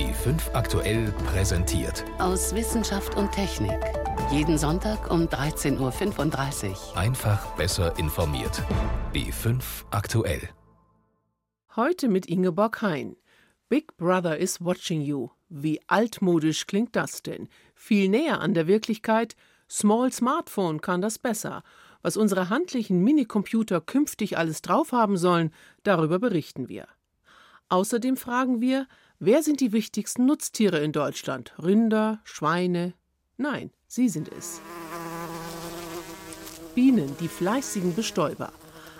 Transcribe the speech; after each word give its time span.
B5 0.00 0.54
aktuell 0.54 1.12
präsentiert. 1.26 2.06
Aus 2.18 2.54
Wissenschaft 2.54 3.18
und 3.18 3.32
Technik. 3.32 3.78
Jeden 4.32 4.56
Sonntag 4.56 5.10
um 5.10 5.26
13.35 5.26 6.70
Uhr. 6.70 6.96
Einfach 6.96 7.54
besser 7.56 7.98
informiert. 7.98 8.62
B5 9.12 9.60
aktuell. 9.90 10.48
Heute 11.76 12.08
mit 12.08 12.24
Ingeborg 12.24 12.80
Hein. 12.80 13.16
Big 13.68 13.94
Brother 13.98 14.38
is 14.38 14.64
watching 14.64 15.02
you. 15.02 15.28
Wie 15.50 15.82
altmodisch 15.86 16.66
klingt 16.66 16.96
das 16.96 17.22
denn? 17.22 17.50
Viel 17.74 18.08
näher 18.08 18.40
an 18.40 18.54
der 18.54 18.66
Wirklichkeit. 18.66 19.36
Small 19.68 20.10
Smartphone 20.14 20.80
kann 20.80 21.02
das 21.02 21.18
besser. 21.18 21.62
Was 22.00 22.16
unsere 22.16 22.48
handlichen 22.48 23.04
Minicomputer 23.04 23.82
künftig 23.82 24.38
alles 24.38 24.62
drauf 24.62 24.92
haben 24.92 25.18
sollen, 25.18 25.52
darüber 25.82 26.18
berichten 26.18 26.70
wir. 26.70 26.86
Außerdem 27.68 28.16
fragen 28.16 28.62
wir, 28.62 28.88
wer 29.20 29.42
sind 29.42 29.60
die 29.60 29.72
wichtigsten 29.72 30.26
Nutztiere 30.26 30.78
in 30.80 30.92
Deutschland? 30.92 31.54
Rinder, 31.62 32.20
Schweine? 32.24 32.94
Nein, 33.36 33.70
sie 33.86 34.08
sind 34.08 34.28
es. 34.28 34.60
Bienen, 36.74 37.16
die 37.20 37.28
fleißigen 37.28 37.94
Bestäuber. 37.94 38.52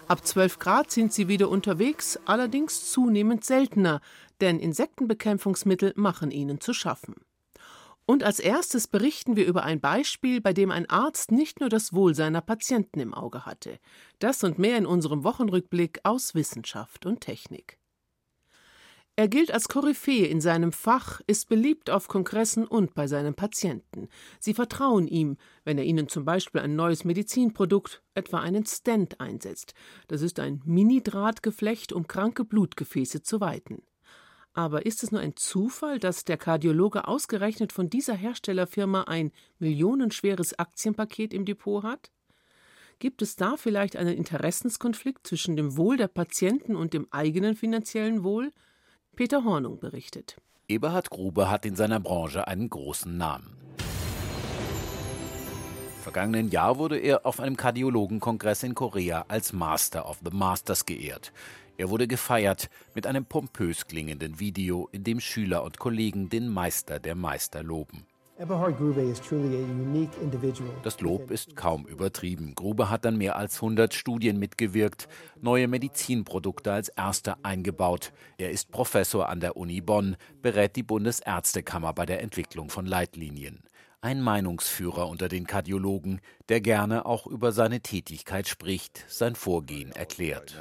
Ab 0.07 0.27
12 0.27 0.59
Grad 0.59 0.91
sind 0.91 1.13
sie 1.13 1.29
wieder 1.29 1.49
unterwegs, 1.49 2.19
allerdings 2.25 2.91
zunehmend 2.91 3.45
seltener, 3.45 4.01
denn 4.41 4.59
Insektenbekämpfungsmittel 4.59 5.93
machen 5.97 6.31
ihnen 6.31 6.61
zu 6.61 6.73
schaffen. 6.73 7.15
Und 8.07 8.25
als 8.25 8.41
erstes 8.41 8.89
berichten 8.89 9.37
wir 9.37 9.47
über 9.47 9.63
ein 9.63 9.81
Beispiel, 9.81 10.41
bei 10.41 10.53
dem 10.53 10.73
ein 10.73 10.91
Arzt 10.91 11.31
nicht 11.31 11.61
nur 11.61 11.69
das 11.69 11.93
Wohl 11.93 12.15
seiner 12.17 12.41
Patienten 12.41 12.99
im 12.99 13.15
Auge 13.15 13.47
hatte. 13.47 13.79
Das 14.19 14.43
und 14.43 14.59
mehr 14.59 14.77
in 14.79 14.87
unserem 14.87 15.23
Wochenrückblick 15.23 16.01
aus 16.03 16.35
Wissenschaft 16.35 17.07
und 17.07 17.21
Technik. 17.21 17.80
Er 19.21 19.29
gilt 19.29 19.51
als 19.51 19.69
Koryphäe 19.69 20.25
in 20.25 20.41
seinem 20.41 20.73
Fach, 20.73 21.21
ist 21.27 21.51
beliebt 21.51 21.91
auf 21.91 22.09
Kongressen 22.09 22.67
und 22.67 22.95
bei 22.95 23.07
seinen 23.07 23.35
Patienten. 23.35 24.09
Sie 24.39 24.55
vertrauen 24.55 25.07
ihm, 25.07 25.37
wenn 25.63 25.77
er 25.77 25.85
ihnen 25.85 26.09
zum 26.09 26.25
Beispiel 26.25 26.63
ein 26.63 26.75
neues 26.75 27.05
Medizinprodukt, 27.05 28.03
etwa 28.15 28.41
einen 28.41 28.65
Stent, 28.65 29.21
einsetzt. 29.21 29.75
Das 30.09 30.23
ist 30.23 30.41
ein 30.41 30.63
Mini-Drahtgeflecht, 30.65 31.93
um 31.93 32.09
kranke 32.09 32.47
Blutgefäße 32.47 33.23
zu 33.23 33.43
weiten. 33.43 33.83
Aber 34.55 34.87
ist 34.87 35.03
es 35.03 35.13
nur 35.13 35.21
ein 35.21 35.37
Zufall, 35.37 35.99
dass 35.99 36.25
der 36.25 36.39
Kardiologe 36.39 37.07
ausgerechnet 37.07 37.75
von 37.75 37.91
dieser 37.91 38.15
Herstellerfirma 38.15 39.03
ein 39.03 39.33
millionenschweres 39.59 40.59
Aktienpaket 40.59 41.35
im 41.35 41.45
Depot 41.45 41.83
hat? 41.83 42.11
Gibt 43.01 43.21
es 43.21 43.37
da 43.37 43.59
vielleicht 43.59 43.97
einen 43.97 44.17
Interessenskonflikt 44.17 45.27
zwischen 45.27 45.57
dem 45.57 45.77
Wohl 45.77 45.99
der 45.99 46.09
Patienten 46.09 46.75
und 46.75 46.95
dem 46.95 47.07
eigenen 47.11 47.55
finanziellen 47.55 48.25
Wohl? 48.25 48.55
Peter 49.21 49.45
Hornung 49.45 49.79
berichtet. 49.79 50.39
Eberhard 50.67 51.11
Grube 51.11 51.51
hat 51.51 51.67
in 51.67 51.77
seiner 51.77 52.01
Branche 52.01 52.49
einen 52.49 52.71
großen 52.71 53.19
Namen. 53.19 53.55
Vergangenen 56.01 56.49
Jahr 56.49 56.79
wurde 56.79 56.97
er 56.97 57.27
auf 57.27 57.39
einem 57.39 57.59
Kardiologenkongress 57.59 58.63
in 58.63 58.75
Korea 58.75 59.27
als 59.29 59.53
Master 59.53 60.09
of 60.09 60.21
the 60.25 60.35
Masters 60.35 60.87
geehrt. 60.87 61.35
Er 61.77 61.91
wurde 61.91 62.09
gefeiert 62.09 62.71
mit 62.95 63.07
einem 63.07 63.27
pompös 63.27 63.87
klingenden 63.87 64.41
Video, 64.41 64.89
in 64.91 65.05
dem 65.05 65.21
Schüler 65.21 65.65
und 65.65 65.79
Kollegen 65.79 66.31
den 66.31 66.49
Meister 66.49 66.99
der 66.99 67.15
Meister 67.15 67.63
loben. 67.63 68.07
Das 70.83 70.99
Lob 71.03 71.31
ist 71.31 71.57
kaum 71.57 71.85
übertrieben. 71.85 72.55
Grube 72.55 72.89
hat 72.89 73.05
an 73.05 73.19
mehr 73.19 73.37
als 73.37 73.57
100 73.57 73.93
Studien 73.93 74.39
mitgewirkt, 74.39 75.09
neue 75.43 75.69
Medizinprodukte 75.69 76.73
als 76.73 76.89
erster 76.89 77.37
eingebaut. 77.43 78.15
Er 78.39 78.51
ist 78.51 78.71
Professor 78.71 79.29
an 79.29 79.41
der 79.41 79.59
Uni 79.59 79.83
Bonn, 79.83 80.17
berät 80.41 80.75
die 80.77 80.83
Bundesärztekammer 80.83 81.93
bei 81.93 82.07
der 82.07 82.23
Entwicklung 82.23 82.71
von 82.71 82.87
Leitlinien 82.87 83.63
ein 84.03 84.23
Meinungsführer 84.23 85.09
unter 85.09 85.29
den 85.29 85.47
Kardiologen, 85.47 86.21
der 86.49 86.61
gerne 86.61 87.05
auch 87.05 87.27
über 87.27 87.53
seine 87.53 87.81
Tätigkeit 87.81 88.49
spricht, 88.49 89.05
sein 89.09 89.35
Vorgehen 89.35 89.93
erklärt. 89.93 90.61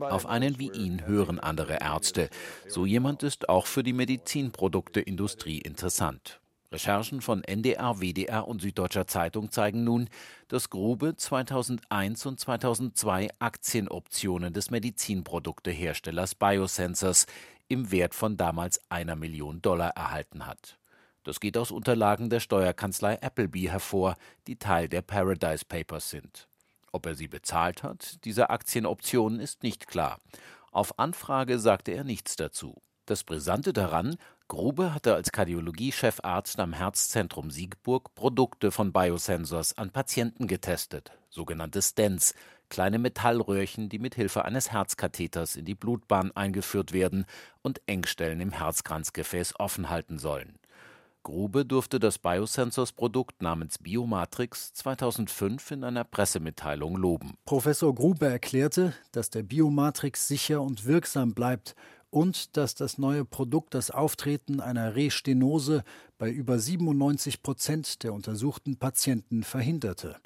Auf 0.00 0.26
einen 0.26 0.58
wie 0.58 0.70
ihn 0.70 1.06
hören 1.06 1.40
andere 1.40 1.78
Ärzte. 1.80 2.28
So 2.68 2.84
jemand 2.84 3.22
ist 3.22 3.48
auch 3.48 3.66
für 3.66 3.82
die 3.82 3.92
Medizinprodukteindustrie 3.92 5.58
interessant. 5.58 6.40
Recherchen 6.74 7.20
von 7.20 7.44
NDR, 7.44 8.00
WDR 8.00 8.48
und 8.48 8.60
Süddeutscher 8.60 9.06
Zeitung 9.06 9.52
zeigen 9.52 9.84
nun, 9.84 10.08
dass 10.48 10.70
Grube 10.70 11.14
2001 11.16 12.26
und 12.26 12.40
2002 12.40 13.28
Aktienoptionen 13.38 14.52
des 14.52 14.72
Medizinprodukteherstellers 14.72 16.34
Biosensors 16.34 17.26
im 17.68 17.90
Wert 17.90 18.14
von 18.14 18.36
damals 18.36 18.80
einer 18.88 19.16
Million 19.16 19.62
Dollar 19.62 19.90
erhalten 19.90 20.46
hat. 20.46 20.78
Das 21.24 21.40
geht 21.40 21.56
aus 21.56 21.70
Unterlagen 21.70 22.28
der 22.28 22.40
Steuerkanzlei 22.40 23.20
Appleby 23.22 23.62
hervor, 23.62 24.16
die 24.46 24.56
Teil 24.56 24.88
der 24.88 25.02
Paradise 25.02 25.64
Papers 25.64 26.10
sind. 26.10 26.48
Ob 26.92 27.06
er 27.06 27.14
sie 27.14 27.28
bezahlt 27.28 27.82
hat, 27.82 28.24
diese 28.24 28.50
Aktienoptionen, 28.50 29.40
ist 29.40 29.62
nicht 29.62 29.88
klar. 29.88 30.18
Auf 30.70 30.98
Anfrage 30.98 31.58
sagte 31.58 31.92
er 31.92 32.04
nichts 32.04 32.36
dazu. 32.36 32.82
Das 33.06 33.24
Brisante 33.24 33.72
daran, 33.72 34.16
Grube 34.48 34.94
hatte 34.94 35.14
als 35.14 35.32
Kardiologie-Chefarzt 35.32 36.60
am 36.60 36.74
Herzzentrum 36.74 37.50
Siegburg 37.50 38.14
Produkte 38.14 38.70
von 38.70 38.92
Biosensors 38.92 39.76
an 39.78 39.90
Patienten 39.90 40.46
getestet, 40.46 41.12
sogenannte 41.30 41.80
Stents, 41.80 42.34
kleine 42.68 42.98
Metallröhrchen, 42.98 43.88
die 43.88 43.98
mit 43.98 44.14
Hilfe 44.14 44.44
eines 44.44 44.72
Herzkatheters 44.72 45.56
in 45.56 45.64
die 45.64 45.74
Blutbahn 45.74 46.30
eingeführt 46.34 46.92
werden 46.92 47.24
und 47.62 47.80
Engstellen 47.86 48.40
im 48.40 48.52
Herzkranzgefäß 48.52 49.58
offen 49.58 49.90
halten 49.90 50.18
sollen. 50.18 50.58
Grube 51.24 51.64
durfte 51.64 51.98
das 51.98 52.18
Biosensors-Produkt 52.18 53.40
namens 53.40 53.78
Biomatrix 53.78 54.74
2005 54.74 55.70
in 55.70 55.84
einer 55.84 56.04
Pressemitteilung 56.04 56.96
loben. 56.96 57.38
Professor 57.46 57.94
Grube 57.94 58.26
erklärte, 58.26 58.92
dass 59.12 59.30
der 59.30 59.42
Biomatrix 59.42 60.28
sicher 60.28 60.60
und 60.60 60.84
wirksam 60.84 61.32
bleibt 61.32 61.74
und 62.10 62.56
dass 62.58 62.74
das 62.74 62.98
neue 62.98 63.24
Produkt 63.24 63.74
das 63.74 63.90
Auftreten 63.90 64.60
einer 64.60 64.94
Restenose 64.94 65.82
bei 66.18 66.30
über 66.30 66.58
97 66.58 67.42
Prozent 67.42 68.02
der 68.04 68.12
untersuchten 68.12 68.76
Patienten 68.76 69.42
verhinderte. 69.42 70.16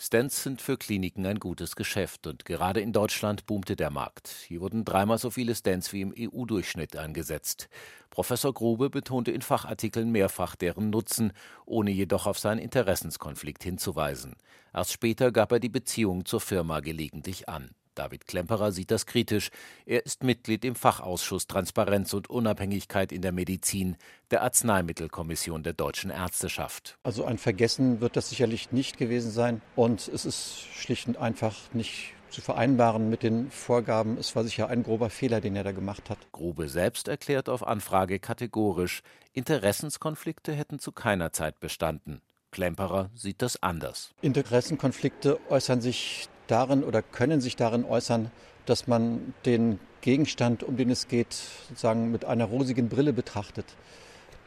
Stents 0.00 0.44
sind 0.44 0.62
für 0.62 0.76
Kliniken 0.76 1.26
ein 1.26 1.40
gutes 1.40 1.74
Geschäft 1.74 2.28
und 2.28 2.44
gerade 2.44 2.80
in 2.80 2.92
Deutschland 2.92 3.46
boomte 3.46 3.74
der 3.74 3.90
Markt. 3.90 4.28
Hier 4.46 4.60
wurden 4.60 4.84
dreimal 4.84 5.18
so 5.18 5.28
viele 5.28 5.56
Stents 5.56 5.92
wie 5.92 6.02
im 6.02 6.14
EU-Durchschnitt 6.16 6.94
eingesetzt. 6.94 7.68
Professor 8.08 8.54
Grube 8.54 8.90
betonte 8.90 9.32
in 9.32 9.42
Fachartikeln 9.42 10.12
mehrfach 10.12 10.54
deren 10.54 10.90
Nutzen, 10.90 11.32
ohne 11.66 11.90
jedoch 11.90 12.28
auf 12.28 12.38
seinen 12.38 12.60
Interessenskonflikt 12.60 13.64
hinzuweisen. 13.64 14.36
Erst 14.72 14.92
später 14.92 15.32
gab 15.32 15.50
er 15.50 15.58
die 15.58 15.68
Beziehung 15.68 16.24
zur 16.24 16.40
Firma 16.40 16.78
gelegentlich 16.78 17.48
an. 17.48 17.70
David 17.98 18.26
Klemperer 18.28 18.70
sieht 18.70 18.92
das 18.92 19.06
kritisch. 19.06 19.50
Er 19.84 20.06
ist 20.06 20.22
Mitglied 20.22 20.64
im 20.64 20.76
Fachausschuss 20.76 21.48
Transparenz 21.48 22.14
und 22.14 22.30
Unabhängigkeit 22.30 23.10
in 23.10 23.22
der 23.22 23.32
Medizin 23.32 23.96
der 24.30 24.42
Arzneimittelkommission 24.42 25.64
der 25.64 25.72
deutschen 25.72 26.10
Ärzteschaft. 26.10 26.96
Also 27.02 27.24
ein 27.24 27.38
Vergessen 27.38 28.00
wird 28.00 28.16
das 28.16 28.30
sicherlich 28.30 28.70
nicht 28.70 28.98
gewesen 28.98 29.32
sein 29.32 29.60
und 29.74 30.06
es 30.06 30.24
ist 30.24 30.60
schlicht 30.72 31.08
und 31.08 31.16
einfach 31.16 31.56
nicht 31.72 32.14
zu 32.30 32.40
vereinbaren 32.40 33.10
mit 33.10 33.22
den 33.22 33.50
Vorgaben. 33.50 34.16
Es 34.16 34.36
war 34.36 34.44
sicher 34.44 34.68
ein 34.68 34.84
grober 34.84 35.10
Fehler, 35.10 35.40
den 35.40 35.56
er 35.56 35.64
da 35.64 35.72
gemacht 35.72 36.08
hat. 36.08 36.18
Grube 36.30 36.68
selbst 36.68 37.08
erklärt 37.08 37.48
auf 37.48 37.66
Anfrage 37.66 38.20
kategorisch, 38.20 39.02
Interessenskonflikte 39.32 40.52
hätten 40.52 40.78
zu 40.78 40.92
keiner 40.92 41.32
Zeit 41.32 41.58
bestanden. 41.58 42.20
Klemperer 42.50 43.10
sieht 43.14 43.42
das 43.42 43.62
anders. 43.62 44.14
Interessenkonflikte 44.22 45.38
äußern 45.50 45.80
sich 45.80 46.28
darin 46.50 46.82
oder 46.82 47.02
können 47.02 47.40
sich 47.40 47.56
darin 47.56 47.84
äußern, 47.84 48.30
dass 48.66 48.86
man 48.86 49.34
den 49.46 49.78
Gegenstand, 50.00 50.62
um 50.62 50.76
den 50.76 50.90
es 50.90 51.08
geht, 51.08 51.32
sozusagen 51.68 52.10
mit 52.10 52.24
einer 52.24 52.44
rosigen 52.44 52.88
Brille 52.88 53.12
betrachtet. 53.12 53.66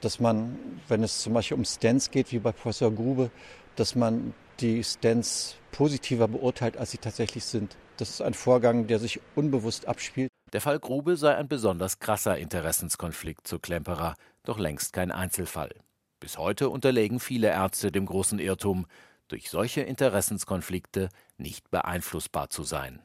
Dass 0.02 0.20
man, 0.20 0.58
wenn 0.88 1.04
es 1.04 1.22
zum 1.22 1.34
Beispiel 1.34 1.58
um 1.58 1.66
Stents 1.66 2.12
geht, 2.12 2.32
wie 2.32 2.40
bei 2.40 2.52
Professor 2.52 2.92
Grube, 2.92 3.32
dass 3.76 3.96
man 3.96 4.34
die 4.60 4.84
Stents 4.84 5.56
positiver 5.72 6.28
beurteilt, 6.28 6.78
als 6.78 6.92
sie 6.92 6.98
tatsächlich 6.98 7.46
sind. 7.46 7.76
Das 7.98 8.10
ist 8.10 8.22
ein 8.22 8.34
Vorgang, 8.34 8.88
der 8.88 9.00
sich 9.00 9.20
unbewusst 9.36 9.88
abspielt. 9.88 10.30
Der 10.54 10.62
Fall 10.62 10.80
Grube 10.80 11.18
sei 11.18 11.36
ein 11.36 11.48
besonders 11.48 12.00
krasser 12.00 12.38
Interessenskonflikt 12.38 13.48
zu 13.48 13.60
Klemperer, 13.60 14.16
doch 14.44 14.60
längst 14.60 14.94
kein 14.94 15.12
Einzelfall. 15.12 15.72
Bis 16.20 16.38
heute 16.38 16.70
unterlegen 16.70 17.20
viele 17.20 17.48
Ärzte 17.48 17.92
dem 17.92 18.06
großen 18.06 18.40
Irrtum, 18.40 18.86
durch 19.32 19.50
solche 19.50 19.82
Interessenskonflikte 19.82 21.10
nicht 21.38 21.72
beeinflussbar 21.72 22.50
zu 22.50 22.64
sein. 22.64 23.02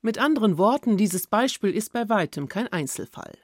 Mit 0.00 0.18
anderen 0.18 0.58
Worten, 0.58 0.96
dieses 0.96 1.26
Beispiel 1.26 1.70
ist 1.70 1.92
bei 1.92 2.08
weitem 2.08 2.48
kein 2.48 2.68
Einzelfall. 2.68 3.36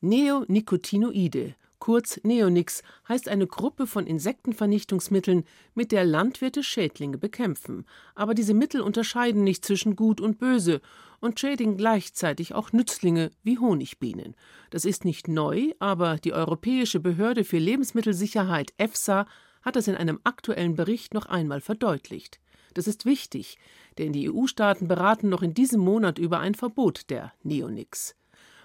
Neonicotinoide, 0.00 1.54
kurz 1.78 2.20
Neonix, 2.22 2.82
heißt 3.08 3.28
eine 3.28 3.46
Gruppe 3.46 3.86
von 3.86 4.06
Insektenvernichtungsmitteln, 4.06 5.44
mit 5.74 5.92
der 5.92 6.04
Landwirte 6.04 6.62
Schädlinge 6.62 7.16
bekämpfen. 7.16 7.86
Aber 8.14 8.34
diese 8.34 8.52
Mittel 8.52 8.82
unterscheiden 8.82 9.44
nicht 9.44 9.64
zwischen 9.64 9.96
gut 9.96 10.20
und 10.20 10.38
böse, 10.38 10.80
und 11.20 11.40
schädigen 11.40 11.78
gleichzeitig 11.78 12.54
auch 12.54 12.72
Nützlinge 12.72 13.30
wie 13.42 13.58
Honigbienen. 13.58 14.36
Das 14.68 14.84
ist 14.84 15.06
nicht 15.06 15.26
neu, 15.26 15.72
aber 15.78 16.18
die 16.18 16.34
Europäische 16.34 17.00
Behörde 17.00 17.44
für 17.44 17.56
Lebensmittelsicherheit 17.58 18.74
EFSA 18.76 19.26
hat 19.64 19.76
das 19.76 19.88
in 19.88 19.96
einem 19.96 20.20
aktuellen 20.24 20.76
Bericht 20.76 21.14
noch 21.14 21.26
einmal 21.26 21.60
verdeutlicht. 21.60 22.40
Das 22.74 22.86
ist 22.86 23.06
wichtig, 23.06 23.56
denn 23.98 24.12
die 24.12 24.30
EU-Staaten 24.30 24.88
beraten 24.88 25.28
noch 25.28 25.42
in 25.42 25.54
diesem 25.54 25.80
Monat 25.80 26.18
über 26.18 26.40
ein 26.40 26.54
Verbot 26.54 27.08
der 27.10 27.32
Neonics. 27.42 28.16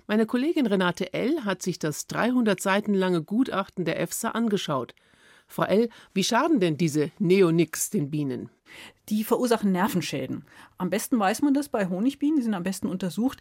Meine 0.08 0.26
Kollegin 0.26 0.66
Renate 0.66 1.14
L. 1.14 1.46
hat 1.46 1.62
sich 1.62 1.78
das 1.78 2.08
300 2.08 2.60
Seiten 2.60 2.96
lange 2.96 3.22
Gutachten 3.22 3.86
der 3.86 4.00
EFSA 4.00 4.30
angeschaut. 4.32 4.96
Frau 5.48 5.64
L., 5.64 5.90
wie 6.14 6.24
schaden 6.24 6.60
denn 6.60 6.78
diese 6.78 7.12
Neonics 7.20 7.92
den 7.92 8.10
Bienen? 8.10 8.50
Die 9.10 9.24
verursachen 9.24 9.72
Nervenschäden. 9.72 10.46
Am 10.78 10.90
besten 10.90 11.20
weiß 11.20 11.42
man 11.42 11.54
das 11.54 11.70
bei 11.70 11.88
Honigbienen, 11.88 12.38
die 12.38 12.44
sind 12.44 12.54
am 12.54 12.64
besten 12.64 12.88
untersucht. 12.88 13.40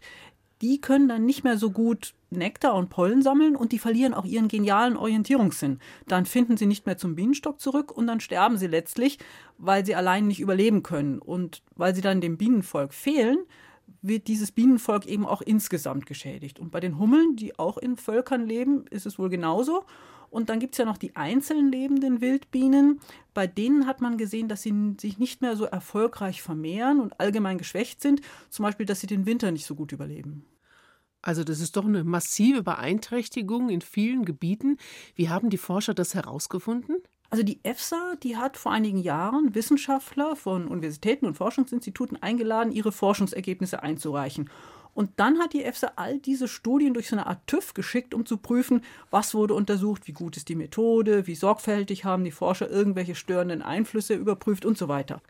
Die 0.61 0.81
können 0.81 1.07
dann 1.07 1.25
nicht 1.25 1.43
mehr 1.43 1.57
so 1.57 1.71
gut 1.71 2.13
Nektar 2.31 2.75
und 2.75 2.89
Pollen 2.89 3.21
sammeln 3.21 3.55
und 3.55 3.71
die 3.71 3.79
verlieren 3.79 4.13
auch 4.13 4.25
ihren 4.25 4.49
genialen 4.49 4.97
Orientierungssinn. 4.97 5.79
Dann 6.07 6.25
finden 6.25 6.57
sie 6.57 6.65
nicht 6.65 6.85
mehr 6.85 6.97
zum 6.97 7.15
Bienenstock 7.15 7.59
zurück 7.59 7.91
und 7.95 8.07
dann 8.07 8.19
sterben 8.19 8.57
sie 8.57 8.67
letztlich, 8.67 9.19
weil 9.57 9.85
sie 9.85 9.95
allein 9.95 10.27
nicht 10.27 10.39
überleben 10.39 10.83
können. 10.83 11.19
Und 11.19 11.63
weil 11.75 11.95
sie 11.95 12.01
dann 12.01 12.21
dem 12.21 12.37
Bienenvolk 12.37 12.93
fehlen, 12.93 13.39
wird 14.01 14.27
dieses 14.27 14.51
Bienenvolk 14.51 15.05
eben 15.05 15.25
auch 15.25 15.41
insgesamt 15.41 16.05
geschädigt. 16.05 16.59
Und 16.59 16.71
bei 16.71 16.79
den 16.79 16.99
Hummeln, 16.99 17.35
die 17.35 17.57
auch 17.57 17.77
in 17.77 17.97
Völkern 17.97 18.45
leben, 18.45 18.85
ist 18.89 19.05
es 19.05 19.17
wohl 19.17 19.29
genauso. 19.29 19.85
Und 20.29 20.49
dann 20.49 20.59
gibt 20.59 20.75
es 20.75 20.77
ja 20.77 20.85
noch 20.85 20.97
die 20.97 21.15
einzeln 21.15 21.71
lebenden 21.71 22.21
Wildbienen. 22.21 22.99
Bei 23.33 23.47
denen 23.47 23.87
hat 23.87 24.01
man 24.01 24.17
gesehen, 24.17 24.47
dass 24.47 24.61
sie 24.61 24.95
sich 24.99 25.17
nicht 25.17 25.41
mehr 25.41 25.55
so 25.55 25.65
erfolgreich 25.65 26.41
vermehren 26.41 26.99
und 26.99 27.19
allgemein 27.19 27.57
geschwächt 27.57 28.01
sind. 28.01 28.21
Zum 28.49 28.63
Beispiel, 28.63 28.85
dass 28.85 28.99
sie 28.99 29.07
den 29.07 29.25
Winter 29.25 29.51
nicht 29.51 29.65
so 29.65 29.75
gut 29.75 29.91
überleben. 29.91 30.45
Also 31.21 31.43
das 31.43 31.59
ist 31.59 31.75
doch 31.75 31.85
eine 31.85 32.03
massive 32.03 32.63
Beeinträchtigung 32.63 33.69
in 33.69 33.81
vielen 33.81 34.23
Gebieten. 34.23 34.77
Wie 35.15 35.29
haben 35.29 35.49
die 35.49 35.57
Forscher 35.57 35.93
das 35.93 36.15
herausgefunden? 36.15 36.97
Also 37.29 37.43
die 37.43 37.59
EFSA, 37.63 38.15
die 38.23 38.37
hat 38.37 38.57
vor 38.57 38.71
einigen 38.71 38.97
Jahren 38.97 39.53
Wissenschaftler 39.53 40.35
von 40.35 40.67
Universitäten 40.67 41.27
und 41.27 41.35
Forschungsinstituten 41.35 42.21
eingeladen, 42.21 42.71
ihre 42.71 42.91
Forschungsergebnisse 42.91 43.83
einzureichen. 43.83 44.49
Und 44.93 45.11
dann 45.17 45.39
hat 45.39 45.53
die 45.53 45.63
EFSA 45.63 45.93
all 45.95 46.19
diese 46.19 46.47
Studien 46.47 46.93
durch 46.93 47.07
so 47.07 47.15
eine 47.15 47.27
Art 47.27 47.45
TÜV 47.47 47.73
geschickt, 47.73 48.13
um 48.13 48.25
zu 48.25 48.37
prüfen, 48.37 48.81
was 49.11 49.33
wurde 49.33 49.53
untersucht, 49.53 50.07
wie 50.07 50.13
gut 50.13 50.35
ist 50.35 50.49
die 50.49 50.55
Methode, 50.55 51.27
wie 51.27 51.35
sorgfältig 51.35 52.05
haben 52.05 52.23
die 52.23 52.31
Forscher 52.31 52.69
irgendwelche 52.69 53.15
störenden 53.15 53.61
Einflüsse 53.61 54.15
überprüft 54.15 54.65
und 54.65 54.77
so 54.77 54.87
weiter. 54.87 55.21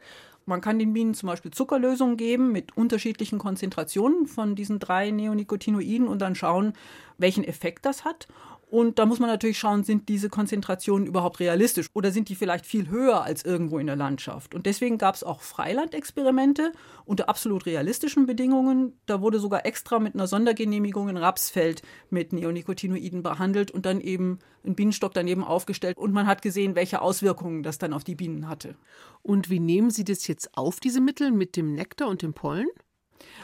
Man 0.46 0.62
kann 0.62 0.80
den 0.80 0.94
Bienen 0.94 1.14
zum 1.14 1.28
Beispiel 1.28 1.52
Zuckerlösungen 1.52 2.18
geben 2.18 2.52
mit 2.52 2.76
unterschiedlichen 2.76 3.38
Konzentrationen 3.38 4.26
von 4.26 4.56
diesen 4.56 4.80
drei 4.80 5.12
Neonicotinoiden 5.12 6.08
und 6.08 6.20
dann 6.24 6.34
schauen, 6.34 6.74
welchen 7.20 7.44
Effekt 7.44 7.86
das 7.86 8.04
hat. 8.04 8.28
Und 8.70 9.00
da 9.00 9.08
muss 9.08 9.18
man 9.18 9.32
natürlich 9.32 9.58
schauen, 9.58 9.84
sind 9.84 10.10
diese 10.10 10.30
Konzentrationen 10.30 11.08
überhaupt 11.08 11.40
realistisch 11.40 11.88
oder 11.96 12.12
sind 12.12 12.30
die 12.30 12.36
vielleicht 12.36 12.68
viel 12.68 12.88
höher 12.88 13.24
als 13.24 13.44
irgendwo 13.44 13.80
in 13.80 13.88
der 13.88 13.96
Landschaft. 13.96 14.54
Und 14.54 14.68
deswegen 14.68 15.00
gab 15.00 15.16
es 15.16 15.24
auch 15.24 15.42
Freilandexperimente 15.42 16.72
unter 17.04 17.30
absolut 17.30 17.66
realistischen 17.66 18.28
Bedingungen. 18.28 18.94
Da 19.08 19.22
wurde 19.22 19.40
sogar 19.40 19.66
extra 19.66 19.98
mit 19.98 20.14
einer 20.14 20.28
Sondergenehmigung 20.28 21.10
ein 21.10 21.18
Rapsfeld 21.18 21.82
mit 22.12 22.32
Neonicotinoiden 22.32 23.24
behandelt 23.24 23.72
und 23.72 23.88
dann 23.88 24.02
eben 24.02 24.38
ein 24.64 24.76
Bienenstock 24.76 25.16
daneben 25.16 25.44
aufgestellt. 25.44 25.98
Und 25.98 26.14
man 26.14 26.28
hat 26.28 26.44
gesehen, 26.44 26.76
welche 26.76 27.02
Auswirkungen 27.02 27.64
das 27.64 27.80
dann 27.80 27.92
auf 27.92 28.04
die 28.04 28.16
Bienen 28.16 28.48
hatte. 28.48 28.76
Und 29.24 29.50
wie 29.50 29.60
nehmen 29.60 29.90
Sie 29.90 30.04
das 30.04 30.28
jetzt 30.28 30.56
auf, 30.56 30.80
diese 30.80 31.02
Mittel 31.02 31.32
mit 31.32 31.56
dem 31.56 31.74
Nektar 31.74 32.08
und 32.08 32.22
dem 32.22 32.36
Pollen? 32.36 32.68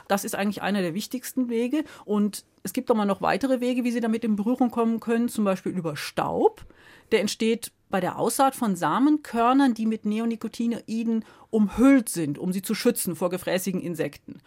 Das 0.07 0.23
ist 0.23 0.35
eigentlich 0.35 0.61
einer 0.61 0.81
der 0.81 0.93
wichtigsten 0.93 1.49
Wege. 1.49 1.83
Und 2.05 2.45
es 2.63 2.73
gibt 2.73 2.89
aber 2.91 3.05
noch 3.05 3.21
weitere 3.21 3.59
Wege, 3.61 3.83
wie 3.83 3.91
Sie 3.91 4.01
damit 4.01 4.23
in 4.23 4.35
Berührung 4.35 4.71
kommen 4.71 4.99
können, 4.99 5.29
zum 5.29 5.45
Beispiel 5.45 5.71
über 5.71 5.95
Staub. 5.95 6.65
Der 7.11 7.21
entsteht 7.21 7.71
bei 7.89 7.99
der 7.99 8.17
Aussaat 8.17 8.55
von 8.55 8.75
Samenkörnern, 8.75 9.73
die 9.73 9.85
mit 9.85 10.05
Neonicotinoiden 10.05 11.23
umhüllt 11.49 12.09
sind, 12.09 12.37
um 12.37 12.51
sie 12.51 12.61
zu 12.61 12.73
schützen 12.75 13.15
vor 13.15 13.29
gefräßigen 13.29 13.79
Insekten. 13.79 14.41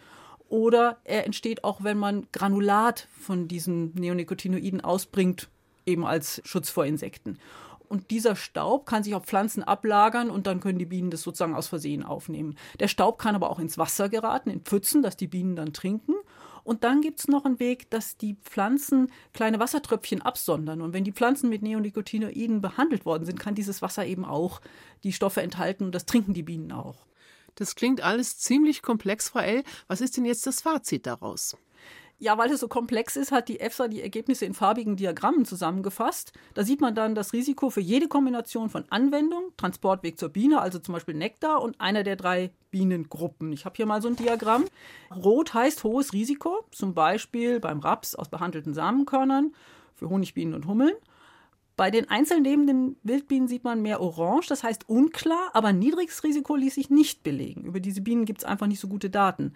Oder 0.49 0.97
er 1.03 1.25
entsteht 1.25 1.63
auch, 1.63 1.83
wenn 1.83 1.97
man 1.97 2.27
Granulat 2.31 3.07
von 3.11 3.47
diesen 3.47 3.93
Neonicotinoiden 3.93 4.81
ausbringt, 4.81 5.49
eben 5.85 6.05
als 6.05 6.41
Schutz 6.43 6.69
vor 6.69 6.85
Insekten. 6.85 7.39
Und 7.89 8.11
dieser 8.11 8.35
Staub 8.35 8.85
kann 8.85 9.03
sich 9.03 9.15
auf 9.15 9.25
Pflanzen 9.25 9.63
ablagern 9.63 10.29
und 10.29 10.45
dann 10.45 10.59
können 10.59 10.77
die 10.77 10.85
Bienen 10.85 11.09
das 11.09 11.23
sozusagen 11.23 11.55
aus 11.55 11.67
Versehen 11.67 12.03
aufnehmen. 12.03 12.55
Der 12.79 12.87
Staub 12.87 13.17
kann 13.17 13.33
aber 13.33 13.49
auch 13.49 13.57
ins 13.57 13.79
Wasser 13.79 14.09
geraten, 14.09 14.51
in 14.51 14.61
Pfützen, 14.61 15.01
dass 15.01 15.17
die 15.17 15.27
Bienen 15.27 15.55
dann 15.55 15.73
trinken. 15.73 16.13
Und 16.63 16.83
dann 16.83 17.01
gibt 17.01 17.19
es 17.19 17.27
noch 17.27 17.45
einen 17.45 17.59
Weg, 17.59 17.89
dass 17.89 18.15
die 18.15 18.35
Pflanzen 18.43 19.11
kleine 19.33 19.59
Wassertröpfchen 19.59 20.21
absondern. 20.21 20.81
Und 20.83 20.93
wenn 20.93 21.03
die 21.03 21.11
Pflanzen 21.11 21.49
mit 21.49 21.63
Neonicotinoiden 21.63 22.61
behandelt 22.61 23.05
worden 23.05 23.25
sind, 23.25 23.39
kann 23.39 23.55
dieses 23.55 23.81
Wasser 23.81 24.05
eben 24.05 24.23
auch 24.23 24.61
die 25.03 25.13
Stoffe 25.13 25.41
enthalten 25.41 25.85
und 25.85 25.95
das 25.95 26.05
trinken 26.05 26.35
die 26.35 26.43
Bienen 26.43 26.71
auch. 26.71 27.07
Das 27.55 27.73
klingt 27.73 28.01
alles 28.01 28.37
ziemlich 28.37 28.83
komplex, 28.83 29.29
Frau 29.29 29.39
L. 29.39 29.63
Was 29.87 29.99
ist 29.99 30.15
denn 30.15 30.25
jetzt 30.25 30.45
das 30.45 30.61
Fazit 30.61 31.07
daraus? 31.07 31.57
Ja, 32.21 32.37
weil 32.37 32.51
es 32.51 32.59
so 32.59 32.67
komplex 32.67 33.15
ist, 33.15 33.31
hat 33.31 33.47
die 33.47 33.61
EFSA 33.61 33.87
die 33.87 34.01
Ergebnisse 34.01 34.45
in 34.45 34.53
farbigen 34.53 34.97
Diagrammen 34.97 35.45
zusammengefasst. 35.45 36.33
Da 36.53 36.65
sieht 36.65 36.81
man 36.81 36.93
dann 36.93 37.15
das 37.15 37.31
Risiko 37.31 37.69
für 37.69 37.79
jede 37.79 38.09
Kombination 38.09 38.69
von 38.69 38.83
Anwendung, 38.89 39.53
Transportweg 39.55 40.19
zur 40.19 40.27
Biene, 40.27 40.59
also 40.59 40.79
zum 40.79 40.93
Beispiel 40.93 41.15
Nektar 41.15 41.61
und 41.61 41.79
einer 41.79 42.03
der 42.03 42.17
drei 42.17 42.51
Bienengruppen. 42.71 43.53
Ich 43.53 43.63
habe 43.63 43.77
hier 43.77 43.85
mal 43.85 44.01
so 44.01 44.09
ein 44.09 44.17
Diagramm. 44.17 44.65
Rot 45.15 45.53
heißt 45.53 45.85
hohes 45.85 46.11
Risiko, 46.11 46.65
zum 46.71 46.93
Beispiel 46.93 47.61
beim 47.61 47.79
Raps 47.79 48.15
aus 48.15 48.27
behandelten 48.27 48.73
Samenkörnern 48.73 49.53
für 49.95 50.09
Honigbienen 50.09 50.55
und 50.55 50.67
Hummeln. 50.67 50.93
Bei 51.77 51.89
den 51.89 52.09
einzeln 52.09 52.43
lebenden 52.43 52.97
Wildbienen 53.03 53.47
sieht 53.47 53.63
man 53.63 53.81
mehr 53.81 54.01
Orange, 54.01 54.47
das 54.49 54.63
heißt 54.63 54.89
unklar, 54.89 55.51
aber 55.53 55.71
niedriges 55.71 56.25
Risiko 56.25 56.57
ließ 56.57 56.75
sich 56.75 56.89
nicht 56.89 57.23
belegen. 57.23 57.63
Über 57.63 57.79
diese 57.79 58.01
Bienen 58.01 58.25
gibt 58.25 58.39
es 58.39 58.45
einfach 58.45 58.67
nicht 58.67 58.81
so 58.81 58.89
gute 58.89 59.09
Daten. 59.09 59.53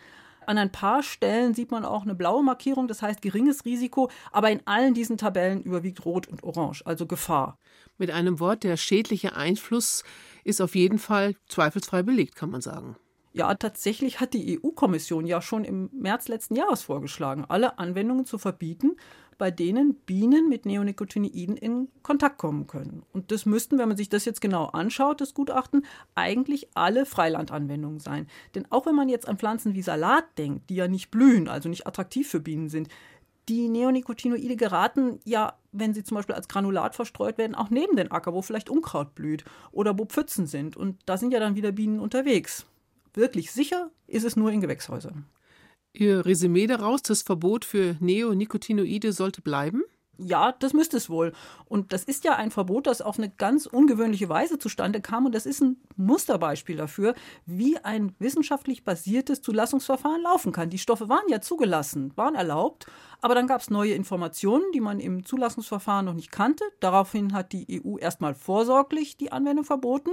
An 0.48 0.58
ein 0.58 0.72
paar 0.72 1.04
Stellen 1.04 1.54
sieht 1.54 1.72
man 1.72 1.86
auch 1.86 2.04
eine 2.04 2.16
blaue 2.16 2.44
Markierung, 2.44 2.88
das 2.88 3.02
heißt 3.02 3.22
geringes 3.22 3.66
Risiko, 3.66 4.10
aber 4.32 4.52
in 4.52 4.62
allen 4.66 4.94
diesen 4.94 5.18
Tabellen 5.18 5.62
überwiegt 5.62 6.06
Rot 6.06 6.28
und 6.28 6.44
Orange, 6.44 6.84
also 6.86 7.06
Gefahr. 7.06 7.58
Mit 7.98 8.12
einem 8.12 8.40
Wort, 8.40 8.64
der 8.64 8.78
schädliche 8.78 9.36
Einfluss 9.36 10.04
ist 10.44 10.62
auf 10.62 10.76
jeden 10.76 11.00
Fall 11.00 11.36
zweifelsfrei 11.48 12.04
belegt, 12.04 12.36
kann 12.36 12.50
man 12.50 12.62
sagen. 12.62 12.96
Ja, 13.36 13.54
tatsächlich 13.56 14.20
hat 14.20 14.36
die 14.36 14.60
EU-Kommission 14.60 15.26
ja 15.26 15.42
schon 15.42 15.66
im 15.66 15.90
März 15.92 16.28
letzten 16.28 16.56
Jahres 16.56 16.84
vorgeschlagen, 16.84 17.46
alle 17.48 17.80
Anwendungen 17.80 18.28
zu 18.28 18.38
verbieten, 18.38 18.92
bei 19.44 19.52
denen 19.52 19.96
Bienen 19.96 20.48
mit 20.48 20.66
Neonicotinoiden 20.66 21.58
in 21.58 21.90
Kontakt 22.02 22.38
kommen 22.38 22.66
können. 22.66 23.04
Und 23.12 23.30
das 23.30 23.46
müssten, 23.46 23.78
wenn 23.78 23.90
man 23.90 23.98
sich 23.98 24.08
das 24.08 24.24
jetzt 24.24 24.40
genau 24.40 24.68
anschaut, 24.68 25.20
das 25.20 25.34
Gutachten, 25.34 25.86
eigentlich 26.16 26.70
alle 26.76 27.06
Freilandanwendungen 27.06 28.00
sein. 28.00 28.28
Denn 28.56 28.66
auch 28.72 28.86
wenn 28.86 28.96
man 28.96 29.10
jetzt 29.10 29.28
an 29.28 29.38
Pflanzen 29.38 29.74
wie 29.74 29.82
Salat 29.82 30.24
denkt, 30.38 30.70
die 30.70 30.76
ja 30.76 30.88
nicht 30.88 31.12
blühen, 31.12 31.50
also 31.50 31.68
nicht 31.68 31.86
attraktiv 31.86 32.30
für 32.30 32.40
Bienen 32.40 32.70
sind, 32.70 32.88
die 33.50 33.68
Neonicotinoide 33.68 34.56
geraten 34.56 35.20
ja, 35.26 35.58
wenn 35.74 35.94
sie 35.94 36.06
zum 36.06 36.16
Beispiel 36.16 36.36
als 36.36 36.48
Granulat 36.48 36.96
verstreut 36.96 37.38
werden, 37.38 37.54
auch 37.54 37.70
neben 37.70 37.98
den 37.98 38.12
Acker, 38.12 38.34
wo 38.34 38.42
vielleicht 38.42 38.70
Unkraut 38.70 39.14
blüht 39.14 39.44
oder 39.74 40.00
wo 40.00 40.06
Pfützen 40.06 40.48
sind. 40.48 40.78
Und 40.78 41.02
da 41.06 41.18
sind 41.18 41.34
ja 41.34 41.42
dann 41.42 41.58
wieder 41.58 41.74
Bienen 41.74 42.00
unterwegs. 42.00 42.66
Wirklich 43.14 43.52
sicher 43.52 43.92
ist 44.08 44.24
es 44.24 44.38
nur 44.38 44.54
in 44.54 44.62
Gewächshäusern. 44.62 45.26
Ihr 45.94 46.26
Resümee 46.26 46.66
daraus, 46.66 47.04
das 47.04 47.22
Verbot 47.22 47.66
für 47.66 47.96
Neonicotinoide 48.00 49.14
sollte 49.14 49.42
bleiben? 49.42 49.84
Ja, 50.18 50.52
das 50.52 50.74
müsste 50.74 50.98
es 50.98 51.10
wohl. 51.10 51.34
Und 51.66 51.92
das 51.92 52.04
ist 52.04 52.24
ja 52.24 52.36
ein 52.36 52.52
Verbot, 52.52 52.86
das 52.86 53.02
auf 53.02 53.18
eine 53.18 53.30
ganz 53.30 53.66
ungewöhnliche 53.66 54.30
Weise 54.30 54.60
zustande 54.60 55.02
kam. 55.02 55.26
Und 55.26 55.34
das 55.34 55.48
ist 55.48 55.62
ein 55.62 55.78
Musterbeispiel 55.96 56.78
dafür, 56.78 57.16
wie 57.46 57.78
ein 57.78 58.16
wissenschaftlich 58.20 58.84
basiertes 58.84 59.42
Zulassungsverfahren 59.42 60.22
laufen 60.22 60.52
kann. 60.52 60.70
Die 60.70 60.78
Stoffe 60.78 61.10
waren 61.10 61.28
ja 61.30 61.42
zugelassen, 61.42 62.12
waren 62.16 62.36
erlaubt, 62.36 62.86
aber 63.22 63.34
dann 63.34 63.48
gab 63.48 63.62
es 63.62 63.72
neue 63.72 63.94
Informationen, 63.94 64.66
die 64.74 64.82
man 64.82 65.00
im 65.00 65.26
Zulassungsverfahren 65.26 66.06
noch 66.06 66.14
nicht 66.14 66.32
kannte. 66.32 66.64
Daraufhin 66.80 67.34
hat 67.34 67.52
die 67.52 67.82
EU 67.84 67.98
erstmal 67.98 68.36
vorsorglich 68.36 69.18
die 69.18 69.32
Anwendung 69.32 69.66
verboten 69.66 70.12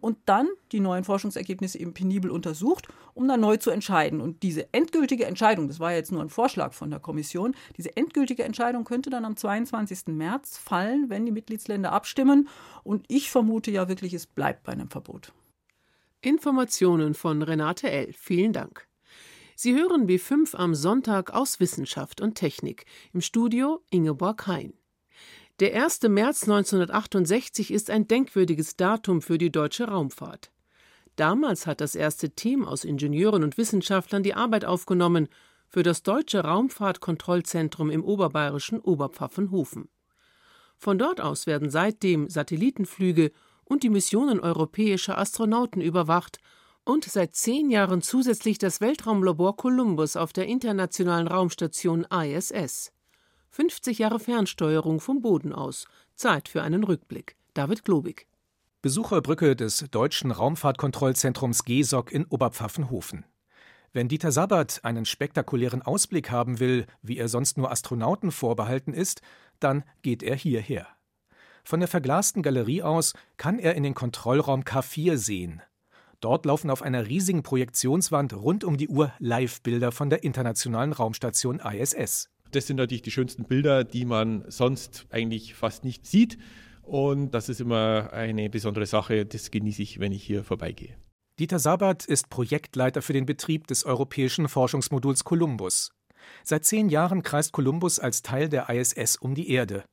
und 0.00 0.18
dann 0.26 0.48
die 0.72 0.80
neuen 0.80 1.04
Forschungsergebnisse 1.04 1.78
eben 1.78 1.94
penibel 1.94 2.30
untersucht, 2.30 2.88
um 3.14 3.26
dann 3.26 3.40
neu 3.40 3.56
zu 3.56 3.70
entscheiden. 3.70 4.20
Und 4.20 4.42
diese 4.42 4.72
endgültige 4.72 5.26
Entscheidung, 5.26 5.68
das 5.68 5.80
war 5.80 5.92
jetzt 5.92 6.12
nur 6.12 6.22
ein 6.22 6.28
Vorschlag 6.28 6.72
von 6.72 6.90
der 6.90 7.00
Kommission, 7.00 7.54
diese 7.76 7.96
endgültige 7.96 8.44
Entscheidung 8.44 8.84
könnte 8.84 9.10
dann 9.10 9.24
am 9.24 9.36
22. 9.36 10.08
März 10.08 10.58
fallen, 10.58 11.10
wenn 11.10 11.26
die 11.26 11.32
Mitgliedsländer 11.32 11.92
abstimmen. 11.92 12.48
Und 12.84 13.04
ich 13.08 13.30
vermute 13.30 13.70
ja 13.70 13.88
wirklich, 13.88 14.14
es 14.14 14.26
bleibt 14.26 14.64
bei 14.64 14.72
einem 14.72 14.90
Verbot. 14.90 15.32
Informationen 16.20 17.14
von 17.14 17.42
Renate 17.42 17.90
L. 17.90 18.12
Vielen 18.12 18.52
Dank. 18.52 18.86
Sie 19.54 19.74
hören 19.74 20.08
B5 20.08 20.54
am 20.54 20.74
Sonntag 20.74 21.32
aus 21.32 21.58
Wissenschaft 21.58 22.20
und 22.20 22.36
Technik. 22.36 22.86
Im 23.12 23.20
Studio 23.20 23.82
Ingeborg 23.90 24.46
Hein. 24.46 24.77
Der 25.60 25.74
1. 25.74 26.02
März 26.02 26.44
1968 26.44 27.72
ist 27.72 27.90
ein 27.90 28.06
denkwürdiges 28.06 28.76
Datum 28.76 29.20
für 29.20 29.38
die 29.38 29.50
deutsche 29.50 29.88
Raumfahrt. 29.88 30.52
Damals 31.16 31.66
hat 31.66 31.80
das 31.80 31.96
erste 31.96 32.30
Team 32.30 32.64
aus 32.64 32.84
Ingenieuren 32.84 33.42
und 33.42 33.58
Wissenschaftlern 33.58 34.22
die 34.22 34.34
Arbeit 34.34 34.64
aufgenommen. 34.64 35.28
für 35.70 35.82
das 35.82 36.02
deutsche 36.02 36.44
Raumfahrtkontrollzentrum 36.44 37.90
im 37.90 38.02
oberbayerischen 38.02 38.80
Oberpfaffenhofen. 38.80 39.90
Von 40.78 40.96
dort 40.96 41.20
aus 41.20 41.46
werden 41.46 41.68
seitdem 41.68 42.30
Satellitenflüge 42.30 43.32
und 43.64 43.82
die 43.82 43.90
Missionen 43.90 44.40
europäischer 44.40 45.18
Astronauten 45.18 45.82
überwacht 45.82 46.38
und 46.84 47.04
seit 47.04 47.36
zehn 47.36 47.70
Jahren 47.70 48.00
zusätzlich 48.00 48.56
das 48.56 48.80
Weltraumlabor 48.80 49.56
Columbus 49.56 50.16
auf 50.16 50.32
der 50.32 50.46
internationalen 50.46 51.28
Raumstation 51.28 52.06
ISS. 52.10 52.92
50 53.60 53.98
Jahre 53.98 54.20
Fernsteuerung 54.20 55.00
vom 55.00 55.20
Boden 55.20 55.52
aus. 55.52 55.88
Zeit 56.14 56.48
für 56.48 56.62
einen 56.62 56.84
Rückblick. 56.84 57.34
David 57.54 57.84
Globig. 57.84 58.28
Besucherbrücke 58.82 59.56
des 59.56 59.84
deutschen 59.90 60.30
Raumfahrtkontrollzentrums 60.30 61.64
GESOC 61.64 62.12
in 62.12 62.24
Oberpfaffenhofen. 62.26 63.24
Wenn 63.92 64.06
Dieter 64.06 64.30
Sabat 64.30 64.84
einen 64.84 65.04
spektakulären 65.04 65.82
Ausblick 65.82 66.30
haben 66.30 66.60
will, 66.60 66.86
wie 67.02 67.18
er 67.18 67.26
sonst 67.26 67.58
nur 67.58 67.72
Astronauten 67.72 68.30
vorbehalten 68.30 68.94
ist, 68.94 69.22
dann 69.58 69.82
geht 70.02 70.22
er 70.22 70.36
hierher. 70.36 70.86
Von 71.64 71.80
der 71.80 71.88
verglasten 71.88 72.44
Galerie 72.44 72.84
aus 72.84 73.14
kann 73.38 73.58
er 73.58 73.74
in 73.74 73.82
den 73.82 73.94
Kontrollraum 73.94 74.62
K4 74.62 75.16
sehen. 75.16 75.62
Dort 76.20 76.46
laufen 76.46 76.70
auf 76.70 76.82
einer 76.82 77.08
riesigen 77.08 77.42
Projektionswand 77.42 78.34
rund 78.34 78.62
um 78.62 78.76
die 78.76 78.88
Uhr 78.88 79.12
Live-Bilder 79.18 79.90
von 79.90 80.10
der 80.10 80.22
internationalen 80.22 80.92
Raumstation 80.92 81.58
ISS. 81.58 82.30
Das 82.50 82.66
sind 82.66 82.76
natürlich 82.76 83.02
die 83.02 83.10
schönsten 83.10 83.44
Bilder, 83.44 83.84
die 83.84 84.04
man 84.04 84.44
sonst 84.48 85.06
eigentlich 85.10 85.54
fast 85.54 85.84
nicht 85.84 86.06
sieht. 86.06 86.38
Und 86.82 87.32
das 87.32 87.50
ist 87.50 87.60
immer 87.60 88.10
eine 88.12 88.48
besondere 88.48 88.86
Sache. 88.86 89.26
Das 89.26 89.50
genieße 89.50 89.82
ich, 89.82 90.00
wenn 90.00 90.12
ich 90.12 90.22
hier 90.22 90.44
vorbeigehe. 90.44 90.96
Dieter 91.38 91.58
Sabat 91.58 92.06
ist 92.06 92.30
Projektleiter 92.30 93.02
für 93.02 93.12
den 93.12 93.26
Betrieb 93.26 93.66
des 93.66 93.84
europäischen 93.84 94.48
Forschungsmoduls 94.48 95.24
Columbus. 95.24 95.92
Seit 96.42 96.64
zehn 96.64 96.88
Jahren 96.88 97.22
kreist 97.22 97.52
Columbus 97.52 97.98
als 97.98 98.22
Teil 98.22 98.48
der 98.48 98.70
ISS 98.70 99.16
um 99.16 99.34
die 99.34 99.50
Erde. 99.50 99.84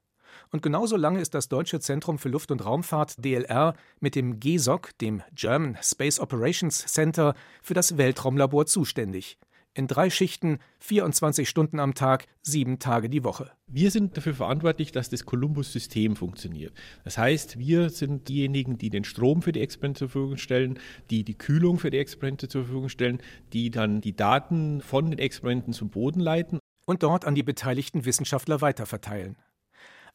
Und 0.52 0.62
genauso 0.62 0.96
lange 0.96 1.20
ist 1.20 1.34
das 1.34 1.50
Deutsche 1.50 1.80
Zentrum 1.80 2.18
für 2.18 2.30
Luft- 2.30 2.52
und 2.52 2.64
Raumfahrt 2.64 3.24
DLR 3.24 3.76
mit 4.00 4.16
dem 4.16 4.40
GESOC, 4.40 4.98
dem 5.00 5.22
German 5.34 5.78
Space 5.82 6.20
Operations 6.20 6.86
Center, 6.86 7.36
für 7.62 7.74
das 7.74 7.98
Weltraumlabor 7.98 8.66
zuständig 8.66 9.38
in 9.76 9.88
drei 9.88 10.10
Schichten, 10.10 10.60
24 10.80 11.48
Stunden 11.48 11.80
am 11.80 11.94
Tag, 11.94 12.26
sieben 12.42 12.80
Tage 12.80 13.10
die 13.10 13.24
Woche. 13.24 13.52
Wir 13.68 13.92
sind 13.92 14.18
dafür 14.18 14.34
verantwortlich, 14.34 14.92
dass 14.92 15.10
das 15.10 15.26
Columbus-System 15.26 16.16
funktioniert. 16.16 16.74
Das 17.04 17.18
heißt, 17.18 17.60
wir 17.60 17.90
sind 17.90 18.30
diejenigen, 18.30 18.78
die 18.78 18.90
den 18.90 19.04
Strom 19.04 19.42
für 19.42 19.52
die 19.52 19.62
Experimente 19.62 20.00
zur 20.00 20.10
Verfügung 20.10 20.38
stellen, 20.38 20.80
die 21.10 21.24
die 21.24 21.38
Kühlung 21.38 21.78
für 21.78 21.92
die 21.92 22.00
Experimente 22.00 22.48
zur 22.48 22.64
Verfügung 22.64 22.90
stellen, 22.90 23.20
die 23.54 23.70
dann 23.70 24.02
die 24.02 24.16
Daten 24.16 24.82
von 24.82 25.12
den 25.12 25.20
Experimenten 25.20 25.74
zum 25.74 25.90
Boden 25.90 26.22
leiten 26.22 26.60
und 26.88 27.04
dort 27.04 27.26
an 27.26 27.36
die 27.36 27.44
beteiligten 27.44 28.06
Wissenschaftler 28.06 28.62
weiterverteilen. 28.62 29.36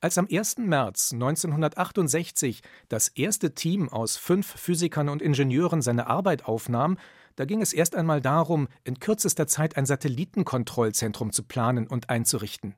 Als 0.03 0.17
am 0.17 0.27
1. 0.33 0.57
März 0.59 1.13
1968 1.13 2.63
das 2.89 3.09
erste 3.09 3.55
Team 3.55 3.91
aus 3.91 4.17
fünf 4.17 4.47
Physikern 4.47 5.11
und 5.11 5.21
Ingenieuren 5.21 5.83
seine 5.83 6.07
Arbeit 6.07 6.47
aufnahm, 6.47 6.97
da 7.37 7.45
ging 7.45 7.61
es 7.61 7.75
erst 7.75 7.95
einmal 7.95 8.23
darum, 8.23 8.69
in 8.83 8.99
kürzester 8.99 9.47
Zeit 9.47 9.77
ein 9.77 9.85
Satellitenkontrollzentrum 9.85 11.33
zu 11.33 11.43
planen 11.43 11.87
und 11.87 12.09
einzurichten. 12.09 12.77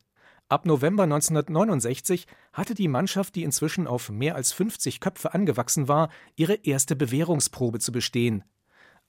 Ab 0.48 0.66
November 0.66 1.04
1969 1.04 2.26
hatte 2.52 2.74
die 2.74 2.88
Mannschaft, 2.88 3.36
die 3.36 3.44
inzwischen 3.44 3.86
auf 3.86 4.10
mehr 4.10 4.34
als 4.34 4.52
50 4.52 4.98
Köpfe 4.98 5.32
angewachsen 5.32 5.86
war, 5.86 6.10
ihre 6.34 6.54
erste 6.54 6.96
Bewährungsprobe 6.96 7.78
zu 7.78 7.92
bestehen. 7.92 8.42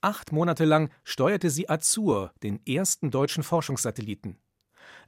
Acht 0.02 0.32
Monate 0.32 0.66
lang 0.66 0.92
steuerte 1.04 1.50
sie 1.50 1.68
Azur, 1.68 2.32
den 2.44 2.64
ersten 2.68 3.10
deutschen 3.10 3.42
Forschungssatelliten. 3.42 4.38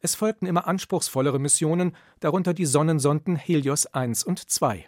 Es 0.01 0.15
folgten 0.15 0.45
immer 0.45 0.67
anspruchsvollere 0.67 1.39
Missionen, 1.39 1.95
darunter 2.19 2.53
die 2.53 2.65
Sonnensonden 2.65 3.35
Helios 3.35 3.85
1 3.87 4.23
und 4.23 4.49
2. 4.49 4.85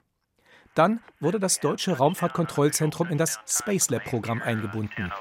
Dann 0.75 0.99
wurde 1.19 1.39
das 1.39 1.59
deutsche 1.59 1.97
Raumfahrtkontrollzentrum 1.97 3.07
in 3.07 3.17
das 3.17 3.39
Space 3.47 3.89
Lab 3.89 4.03
Programm 4.03 4.41
eingebunden. 4.41 5.11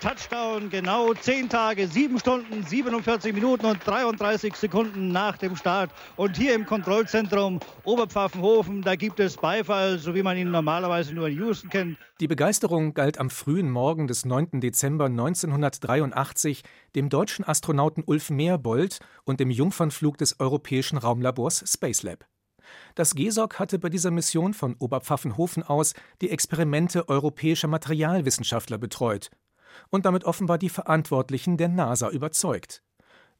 Touchdown 0.00 0.70
genau 0.70 1.12
10 1.12 1.48
Tage, 1.48 1.88
7 1.88 2.20
Stunden, 2.20 2.62
47 2.62 3.34
Minuten 3.34 3.66
und 3.66 3.84
33 3.84 4.54
Sekunden 4.54 5.08
nach 5.08 5.36
dem 5.38 5.56
Start. 5.56 5.90
Und 6.14 6.36
hier 6.36 6.54
im 6.54 6.66
Kontrollzentrum 6.66 7.58
Oberpfaffenhofen, 7.82 8.82
da 8.82 8.94
gibt 8.94 9.18
es 9.18 9.36
Beifall, 9.36 9.98
so 9.98 10.14
wie 10.14 10.22
man 10.22 10.36
ihn 10.36 10.52
normalerweise 10.52 11.14
nur 11.14 11.28
in 11.28 11.38
Houston 11.38 11.68
kennt. 11.68 11.98
Die 12.20 12.28
Begeisterung 12.28 12.94
galt 12.94 13.18
am 13.18 13.28
frühen 13.28 13.70
Morgen 13.70 14.06
des 14.06 14.24
9. 14.24 14.60
Dezember 14.60 15.06
1983 15.06 16.62
dem 16.94 17.08
deutschen 17.08 17.44
Astronauten 17.44 18.04
Ulf 18.06 18.30
Meerbold 18.30 19.00
und 19.24 19.40
dem 19.40 19.50
Jungfernflug 19.50 20.16
des 20.16 20.38
europäischen 20.38 20.98
Raumlabors 20.98 21.64
Space 21.66 22.04
Lab. 22.04 22.24
Das 22.94 23.14
GESOC 23.14 23.58
hatte 23.58 23.80
bei 23.80 23.88
dieser 23.88 24.12
Mission 24.12 24.54
von 24.54 24.76
Oberpfaffenhofen 24.78 25.64
aus 25.64 25.94
die 26.20 26.30
Experimente 26.30 27.08
europäischer 27.08 27.66
Materialwissenschaftler 27.66 28.78
betreut 28.78 29.30
und 29.90 30.06
damit 30.06 30.24
offenbar 30.24 30.58
die 30.58 30.68
Verantwortlichen 30.68 31.56
der 31.56 31.68
NASA 31.68 32.10
überzeugt. 32.10 32.82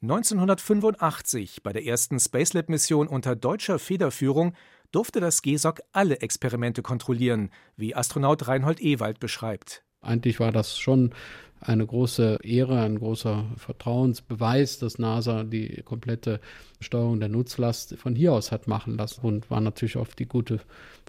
1985, 0.01 1.65
bei 1.65 1.73
der 1.73 1.85
ersten 1.85 2.21
Spacelab-Mission 2.21 3.09
unter 3.09 3.35
deutscher 3.35 3.79
Federführung, 3.79 4.55
durfte 4.93 5.21
das 5.21 5.43
GESOC 5.43 5.81
alle 5.93 6.21
Experimente 6.21 6.83
kontrollieren, 6.83 7.51
wie 7.77 7.95
Astronaut 7.95 8.47
Reinhold 8.47 8.81
Ewald 8.81 9.19
beschreibt. 9.21 9.83
Eigentlich 10.01 10.39
war 10.39 10.53
das 10.53 10.79
schon 10.79 11.13
eine 11.61 11.85
große 11.85 12.39
Ehre, 12.43 12.81
ein 12.81 12.99
großer 12.99 13.45
Vertrauensbeweis, 13.57 14.79
dass 14.79 14.99
NASA 14.99 15.43
die 15.43 15.83
komplette 15.83 16.41
Steuerung 16.81 17.19
der 17.19 17.29
Nutzlast 17.29 17.97
von 17.97 18.15
hier 18.15 18.33
aus 18.33 18.53
hat 18.53 18.69
machen 18.69 18.97
lassen 18.97 19.23
und 19.23 19.51
war 19.51 19.61
natürlich 19.61 19.97
auf 19.97 20.15
die 20.15 20.27
gute 20.27 20.61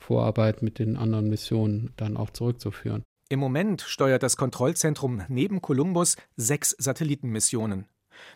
Vorarbeit 0.01 0.63
mit 0.63 0.79
den 0.79 0.98
anderen 0.98 1.29
Missionen 1.29 1.93
dann 1.98 2.17
auch 2.17 2.31
zurückzuführen. 2.31 3.03
Im 3.31 3.39
Moment 3.39 3.83
steuert 3.83 4.24
das 4.24 4.38
Kontrollzentrum 4.38 5.21
neben 5.27 5.62
Columbus 5.62 6.15
sechs 6.36 6.75
Satellitenmissionen. 6.79 7.86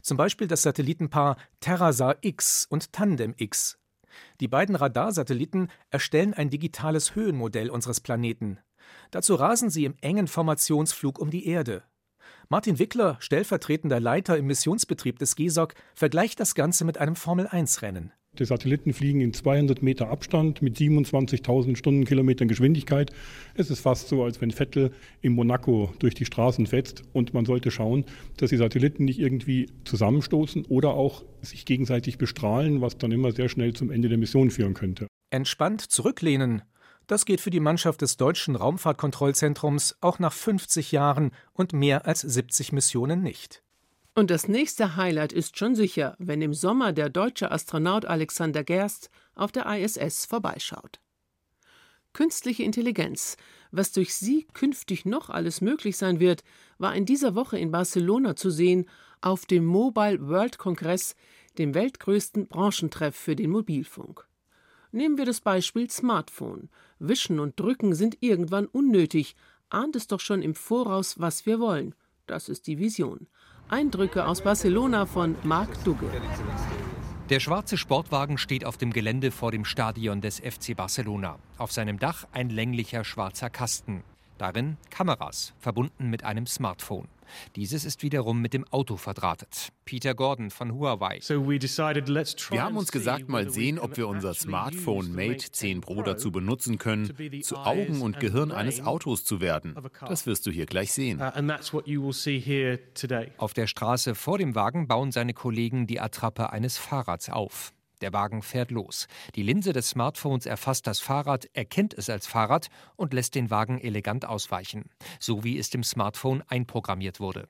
Zum 0.03 0.17
Beispiel 0.17 0.47
das 0.47 0.61
Satellitenpaar 0.61 1.37
TerraSar 1.61 2.17
X 2.21 2.67
und 2.69 2.93
Tandem 2.93 3.33
X. 3.35 3.79
Die 4.39 4.47
beiden 4.47 4.75
Radarsatelliten 4.75 5.71
erstellen 5.89 6.35
ein 6.35 6.51
digitales 6.51 7.15
Höhenmodell 7.15 7.71
unseres 7.71 8.01
Planeten. 8.01 8.59
Dazu 9.09 9.33
rasen 9.33 9.71
sie 9.71 9.85
im 9.85 9.95
engen 10.01 10.27
Formationsflug 10.27 11.17
um 11.17 11.31
die 11.31 11.47
Erde. 11.47 11.81
Martin 12.47 12.77
Wickler, 12.77 13.17
stellvertretender 13.19 13.99
Leiter 13.99 14.37
im 14.37 14.45
Missionsbetrieb 14.45 15.17
des 15.17 15.35
GESOC, 15.35 15.73
vergleicht 15.95 16.39
das 16.39 16.53
Ganze 16.53 16.85
mit 16.85 16.99
einem 16.99 17.15
Formel-1-Rennen. 17.15 18.13
Die 18.39 18.45
Satelliten 18.45 18.93
fliegen 18.93 19.21
in 19.21 19.31
200 19.31 19.83
Meter 19.83 20.09
Abstand 20.09 20.63
mit 20.63 20.75
27.000 20.75 21.75
Stundenkilometern 21.75 22.47
Geschwindigkeit. 22.47 23.11
Es 23.53 23.69
ist 23.69 23.81
fast 23.81 24.07
so, 24.07 24.23
als 24.23 24.41
wenn 24.41 24.49
Vettel 24.49 24.91
in 25.21 25.33
Monaco 25.33 25.93
durch 25.99 26.15
die 26.15 26.25
Straßen 26.25 26.65
fetzt. 26.65 27.03
Und 27.13 27.35
man 27.35 27.45
sollte 27.45 27.69
schauen, 27.69 28.05
dass 28.37 28.49
die 28.49 28.57
Satelliten 28.57 29.05
nicht 29.05 29.19
irgendwie 29.19 29.69
zusammenstoßen 29.85 30.65
oder 30.65 30.95
auch 30.95 31.23
sich 31.43 31.65
gegenseitig 31.65 32.17
bestrahlen, 32.17 32.81
was 32.81 32.97
dann 32.97 33.11
immer 33.11 33.31
sehr 33.33 33.49
schnell 33.49 33.73
zum 33.73 33.91
Ende 33.91 34.09
der 34.09 34.17
Mission 34.17 34.49
führen 34.49 34.73
könnte. 34.73 35.05
Entspannt 35.29 35.81
zurücklehnen, 35.81 36.63
das 37.05 37.25
geht 37.25 37.39
für 37.39 37.51
die 37.51 37.59
Mannschaft 37.59 38.01
des 38.01 38.17
deutschen 38.17 38.55
Raumfahrtkontrollzentrums 38.55 39.97
auch 40.01 40.17
nach 40.17 40.33
50 40.33 40.91
Jahren 40.91 41.31
und 41.51 41.73
mehr 41.73 42.07
als 42.07 42.21
70 42.21 42.71
Missionen 42.71 43.21
nicht. 43.21 43.61
Und 44.15 44.29
das 44.29 44.47
nächste 44.47 44.95
Highlight 44.95 45.33
ist 45.33 45.57
schon 45.57 45.75
sicher, 45.75 46.15
wenn 46.19 46.41
im 46.41 46.53
Sommer 46.53 46.93
der 46.93 47.09
deutsche 47.09 47.51
Astronaut 47.51 48.05
Alexander 48.05 48.63
Gerst 48.63 49.09
auf 49.33 49.51
der 49.51 49.65
ISS 49.65 50.25
vorbeischaut. 50.25 50.99
Künstliche 52.13 52.61
Intelligenz, 52.61 53.37
was 53.71 53.91
durch 53.91 54.13
sie 54.13 54.45
künftig 54.53 55.03
noch 55.05 55.31
alles 55.31 55.61
möglich 55.61 55.97
sein 55.97 56.19
wird, 56.19 56.43
war 56.77 56.95
in 56.95 57.07
dieser 57.07 57.33
Woche 57.33 57.57
in 57.57 57.71
Barcelona 57.71 58.35
zu 58.35 58.51
sehen 58.51 58.85
auf 59.21 59.47
dem 59.47 59.65
Mobile 59.65 60.27
World 60.27 60.59
Kongress, 60.59 61.15
dem 61.57 61.73
weltgrößten 61.73 62.47
Branchentreff 62.47 63.15
für 63.15 63.35
den 63.35 63.49
Mobilfunk. 63.49 64.27
Nehmen 64.91 65.17
wir 65.17 65.25
das 65.25 65.41
Beispiel 65.41 65.89
Smartphone. 65.89 66.69
Wischen 66.99 67.39
und 67.39 67.59
Drücken 67.59 67.95
sind 67.95 68.17
irgendwann 68.19 68.67
unnötig. 68.67 69.35
Ahnt 69.69 69.95
es 69.95 70.05
doch 70.05 70.19
schon 70.19 70.43
im 70.43 70.53
Voraus, 70.53 71.19
was 71.19 71.47
wir 71.47 71.59
wollen. 71.59 71.95
Das 72.27 72.47
ist 72.47 72.67
die 72.67 72.77
Vision. 72.77 73.27
Eindrücke 73.73 74.27
aus 74.27 74.41
Barcelona 74.41 75.07
von 75.07 75.35
Marc 75.41 75.83
Dugge. 75.83 76.05
Der 77.31 77.39
schwarze 77.39 77.75
Sportwagen 77.75 78.37
steht 78.37 78.65
auf 78.65 78.77
dem 78.77 78.93
Gelände 78.93 79.31
vor 79.31 79.51
dem 79.51 79.65
Stadion 79.65 80.21
des 80.21 80.39
FC 80.39 80.77
Barcelona. 80.77 81.39
Auf 81.57 81.71
seinem 81.71 81.97
Dach 81.97 82.27
ein 82.33 82.51
länglicher 82.51 83.03
schwarzer 83.03 83.49
Kasten. 83.49 84.03
Darin 84.43 84.75
Kameras, 84.89 85.53
verbunden 85.57 86.09
mit 86.09 86.25
einem 86.25 86.47
Smartphone. 86.47 87.07
Dieses 87.55 87.85
ist 87.85 88.03
wiederum 88.03 88.41
mit 88.41 88.53
dem 88.53 88.65
Auto 88.71 88.97
verdrahtet. 88.97 89.69
Peter 89.85 90.13
Gordon 90.15 90.49
von 90.49 90.73
Huawei. 90.73 91.21
Wir 91.21 92.61
haben 92.61 92.75
uns 92.75 92.91
gesagt, 92.91 93.29
mal 93.29 93.49
sehen, 93.49 93.79
ob 93.79 93.95
wir 93.95 94.05
unser 94.09 94.33
Smartphone 94.33 95.15
Mate 95.15 95.49
10 95.49 95.79
Pro 95.79 96.01
dazu 96.01 96.29
benutzen 96.29 96.77
können, 96.77 97.09
zu 97.41 97.55
Augen 97.55 98.01
und 98.01 98.19
Gehirn 98.19 98.51
eines 98.51 98.81
Autos 98.85 99.23
zu 99.23 99.39
werden. 99.39 99.77
Das 100.09 100.25
wirst 100.25 100.45
du 100.45 100.51
hier 100.51 100.65
gleich 100.65 100.91
sehen. 100.91 101.21
Uh, 101.21 101.31
auf 103.37 103.53
der 103.53 103.67
Straße 103.67 104.13
vor 104.13 104.37
dem 104.37 104.55
Wagen 104.55 104.89
bauen 104.89 105.13
seine 105.13 105.33
Kollegen 105.33 105.87
die 105.87 106.01
Attrappe 106.01 106.51
eines 106.51 106.77
Fahrrads 106.77 107.29
auf. 107.29 107.71
Der 108.03 108.11
Wagen 108.11 108.41
fährt 108.41 108.69
los. 108.69 109.07
Die 109.33 109.43
Linse 109.43 109.71
des 109.71 109.91
Smartphones 109.91 110.45
erfasst 110.45 110.87
das 110.87 110.99
Fahrrad, 110.99 111.47
erkennt 111.53 111.93
es 111.93 112.09
als 112.09 112.27
Fahrrad 112.27 112.67
und 112.97 113.13
lässt 113.13 113.33
den 113.33 113.49
Wagen 113.49 113.79
elegant 113.79 114.25
ausweichen, 114.25 114.89
so 115.21 115.45
wie 115.45 115.57
es 115.57 115.69
dem 115.69 115.83
Smartphone 115.83 116.43
einprogrammiert 116.49 117.21
wurde. 117.21 117.47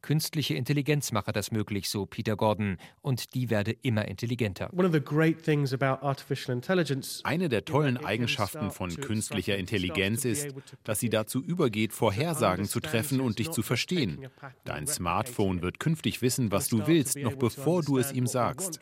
Künstliche 0.00 0.54
Intelligenz 0.54 1.12
mache 1.12 1.32
das 1.32 1.50
möglich, 1.50 1.88
so 1.88 2.06
Peter 2.06 2.36
Gordon, 2.36 2.76
und 3.00 3.34
die 3.34 3.50
werde 3.50 3.72
immer 3.72 4.06
intelligenter. 4.06 4.70
Eine 7.24 7.48
der 7.48 7.64
tollen 7.64 7.96
Eigenschaften 7.96 8.70
von 8.70 8.96
künstlicher 8.96 9.56
Intelligenz 9.56 10.24
ist, 10.24 10.48
dass 10.84 11.00
sie 11.00 11.10
dazu 11.10 11.42
übergeht, 11.42 11.92
Vorhersagen 11.92 12.66
zu 12.66 12.80
treffen 12.80 13.20
und 13.20 13.38
dich 13.38 13.50
zu 13.50 13.62
verstehen. 13.62 14.26
Dein 14.64 14.86
Smartphone 14.86 15.62
wird 15.62 15.80
künftig 15.80 16.22
wissen, 16.22 16.50
was 16.50 16.68
du 16.68 16.86
willst, 16.86 17.16
noch 17.16 17.36
bevor 17.36 17.82
du 17.82 17.98
es 17.98 18.12
ihm 18.12 18.26
sagst. 18.26 18.80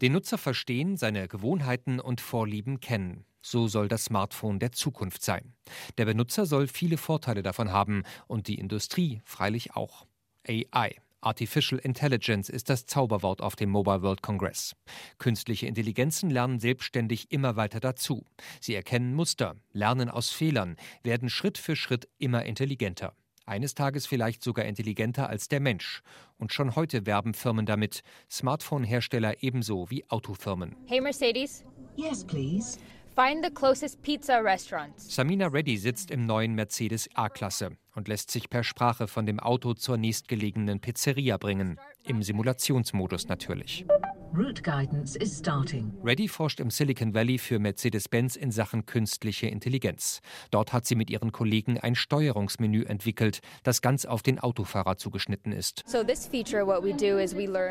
Den 0.00 0.12
Nutzer 0.12 0.38
verstehen, 0.38 0.96
seine 0.96 1.28
Gewohnheiten 1.28 2.00
und 2.00 2.20
Vorlieben 2.20 2.80
kennen. 2.80 3.24
So 3.42 3.68
soll 3.68 3.88
das 3.88 4.04
Smartphone 4.04 4.58
der 4.58 4.72
Zukunft 4.72 5.22
sein. 5.22 5.54
Der 5.98 6.04
Benutzer 6.04 6.46
soll 6.46 6.66
viele 6.66 6.96
Vorteile 6.96 7.42
davon 7.42 7.72
haben 7.72 8.04
und 8.26 8.48
die 8.48 8.58
Industrie 8.58 9.20
freilich 9.24 9.74
auch. 9.74 10.06
AI. 10.46 10.96
Artificial 11.22 11.78
Intelligence 11.78 12.48
ist 12.48 12.70
das 12.70 12.86
Zauberwort 12.86 13.42
auf 13.42 13.54
dem 13.54 13.68
Mobile 13.68 14.02
World 14.02 14.22
Congress. 14.22 14.74
Künstliche 15.18 15.66
Intelligenzen 15.66 16.30
lernen 16.30 16.58
selbstständig 16.60 17.30
immer 17.30 17.56
weiter 17.56 17.78
dazu. 17.78 18.24
Sie 18.60 18.74
erkennen 18.74 19.14
Muster, 19.14 19.56
lernen 19.72 20.08
aus 20.08 20.30
Fehlern, 20.30 20.76
werden 21.02 21.28
Schritt 21.28 21.58
für 21.58 21.76
Schritt 21.76 22.08
immer 22.18 22.46
intelligenter. 22.46 23.14
Eines 23.44 23.74
Tages 23.74 24.06
vielleicht 24.06 24.42
sogar 24.42 24.64
intelligenter 24.64 25.28
als 25.28 25.48
der 25.48 25.60
Mensch. 25.60 26.02
Und 26.38 26.52
schon 26.52 26.76
heute 26.76 27.04
werben 27.04 27.34
Firmen 27.34 27.66
damit, 27.66 28.02
Smartphone-Hersteller 28.30 29.42
ebenso 29.42 29.90
wie 29.90 30.08
Autofirmen. 30.08 30.76
Hey 30.86 31.00
Mercedes. 31.00 31.64
Yes, 31.96 32.24
please. 32.24 32.78
Find 33.14 33.44
the 33.44 33.50
closest 33.50 34.02
pizza 34.02 34.42
restaurant. 34.42 34.98
Samina 34.98 35.48
Reddy 35.48 35.76
sitzt 35.76 36.10
im 36.10 36.26
neuen 36.26 36.54
Mercedes 36.54 37.08
A-Klasse 37.14 37.76
und 37.94 38.08
lässt 38.08 38.30
sich 38.30 38.48
per 38.48 38.62
Sprache 38.62 39.08
von 39.08 39.26
dem 39.26 39.40
Auto 39.40 39.74
zur 39.74 39.96
nächstgelegenen 39.96 40.80
Pizzeria 40.80 41.36
bringen. 41.36 41.78
Im 42.04 42.22
Simulationsmodus 42.22 43.28
natürlich. 43.28 43.84
Route 44.32 44.62
guidance 44.62 45.18
is 45.18 45.36
starting. 45.36 45.92
Reddy 46.04 46.28
forscht 46.28 46.60
im 46.60 46.70
Silicon 46.70 47.14
Valley 47.14 47.36
für 47.36 47.58
Mercedes-Benz 47.58 48.36
in 48.36 48.52
Sachen 48.52 48.86
künstliche 48.86 49.48
Intelligenz. 49.48 50.20
Dort 50.52 50.72
hat 50.72 50.86
sie 50.86 50.94
mit 50.94 51.10
ihren 51.10 51.32
Kollegen 51.32 51.78
ein 51.78 51.96
Steuerungsmenü 51.96 52.84
entwickelt, 52.84 53.40
das 53.64 53.82
ganz 53.82 54.04
auf 54.04 54.22
den 54.22 54.38
Autofahrer 54.38 54.96
zugeschnitten 54.98 55.50
ist. 55.50 55.82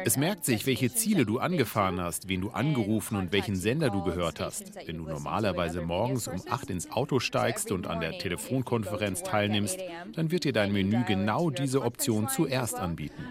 Es 0.04 0.18
merkt 0.18 0.44
sich, 0.44 0.66
welche 0.66 0.94
Ziele 0.94 1.26
du 1.26 1.40
angefahren 1.40 2.02
hast, 2.02 2.28
wen 2.28 2.42
du 2.42 2.50
angerufen 2.50 3.16
und 3.16 3.32
welchen 3.32 3.56
Sender 3.56 3.90
du 3.90 4.04
gehört 4.04 4.42
hast. 4.42 4.76
Wenn 4.86 4.98
du 4.98 5.06
normalerweise 5.06 5.82
morgens 5.82 6.28
um 6.28 6.42
8 6.50 6.72
ins 6.72 6.92
Auto 6.92 7.22
steigst 7.22 7.72
und 7.72 7.88
an 7.88 8.02
der 8.02 8.18
Telefonkonferenz 8.18 9.24
teilnimmst, 9.24 9.80
dann 10.14 10.30
wird 10.30 10.44
dir 10.44 10.52
dein 10.52 10.74
Menü 10.74 11.06
genau 11.08 11.52
diese 11.52 11.84
Option 11.84 12.28
zuerst 12.28 12.76
anbieten. 12.76 13.24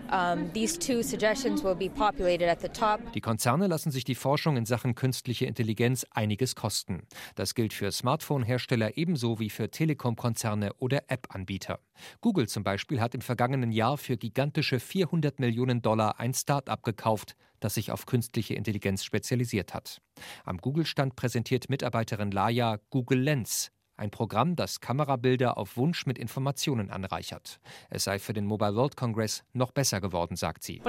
Die 3.15 3.18
Konzerne 3.21 3.67
lassen 3.67 3.91
sich 3.91 4.05
die 4.05 4.15
Forschung 4.15 4.57
in 4.57 4.67
Sachen 4.67 4.95
künstliche 4.95 5.47
Intelligenz 5.47 6.07
einiges 6.11 6.55
kosten. 6.55 7.03
Das 7.35 7.55
gilt 7.55 7.73
für 7.73 7.91
Smartphone-Hersteller 7.91 8.97
ebenso 8.97 9.39
wie 9.39 9.51
für 9.51 9.71
Telekom-Konzerne 9.71 10.73
oder 10.75 11.05
App-Anbieter. 11.09 11.81
Google 12.21 12.49
zum 12.49 12.65
Beispiel 12.65 13.01
hat 13.01 13.15
im 13.15 13.21
vergangenen 13.21 13.73
Jahr 13.73 13.99
für 13.99 14.17
gigantische 14.17 14.81
400 14.81 15.41
Millionen 15.41 15.83
Dollar 15.83 16.21
ein 16.21 16.35
Start-up 16.35 16.83
gekauft, 16.83 17.35
das 17.61 17.75
sich 17.75 17.91
auf 17.91 18.07
künstliche 18.07 18.55
Intelligenz 18.55 19.05
spezialisiert 19.05 19.75
hat. 19.75 20.01
Am 20.45 20.59
Google-Stand 20.59 21.17
präsentiert 21.17 21.69
Mitarbeiterin 21.71 22.31
Laia 22.31 22.79
Google 22.91 23.21
Lens, 23.21 23.71
ein 23.99 24.11
Programm, 24.11 24.57
das 24.57 24.81
Kamerabilder 24.81 25.59
auf 25.59 25.77
Wunsch 25.77 26.07
mit 26.07 26.19
Informationen 26.19 26.91
anreichert. 26.91 27.61
Es 27.91 28.05
sei 28.05 28.19
für 28.19 28.33
den 28.33 28.47
Mobile 28.47 28.75
World 28.75 28.97
Congress 28.97 29.45
noch 29.53 29.73
besser 29.73 30.01
geworden, 30.01 30.37
sagt 30.37 30.63
sie. 30.63 30.81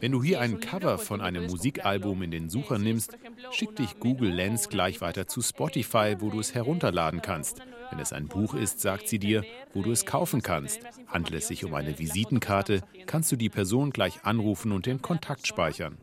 Wenn 0.00 0.12
du 0.12 0.22
hier 0.22 0.40
ein 0.40 0.60
Cover 0.60 0.98
von 0.98 1.20
einem 1.20 1.46
Musikalbum 1.46 2.22
in 2.22 2.30
den 2.30 2.48
Sucher 2.48 2.78
nimmst, 2.78 3.16
schickt 3.50 3.78
dich 3.78 3.98
Google 3.98 4.30
Lens 4.30 4.68
gleich 4.68 5.00
weiter 5.00 5.26
zu 5.26 5.42
Spotify, 5.42 6.16
wo 6.18 6.30
du 6.30 6.40
es 6.40 6.54
herunterladen 6.54 7.22
kannst. 7.22 7.62
Wenn 7.90 7.98
es 7.98 8.12
ein 8.12 8.28
Buch 8.28 8.54
ist, 8.54 8.80
sagt 8.80 9.08
sie 9.08 9.18
dir, 9.18 9.44
wo 9.72 9.82
du 9.82 9.90
es 9.90 10.06
kaufen 10.06 10.42
kannst. 10.42 10.80
Handelt 11.08 11.34
es 11.34 11.48
sich 11.48 11.64
um 11.64 11.74
eine 11.74 11.98
Visitenkarte, 11.98 12.82
kannst 13.06 13.32
du 13.32 13.36
die 13.36 13.48
Person 13.48 13.90
gleich 13.90 14.24
anrufen 14.24 14.70
und 14.72 14.86
den 14.86 15.02
Kontakt 15.02 15.46
speichern. 15.46 15.98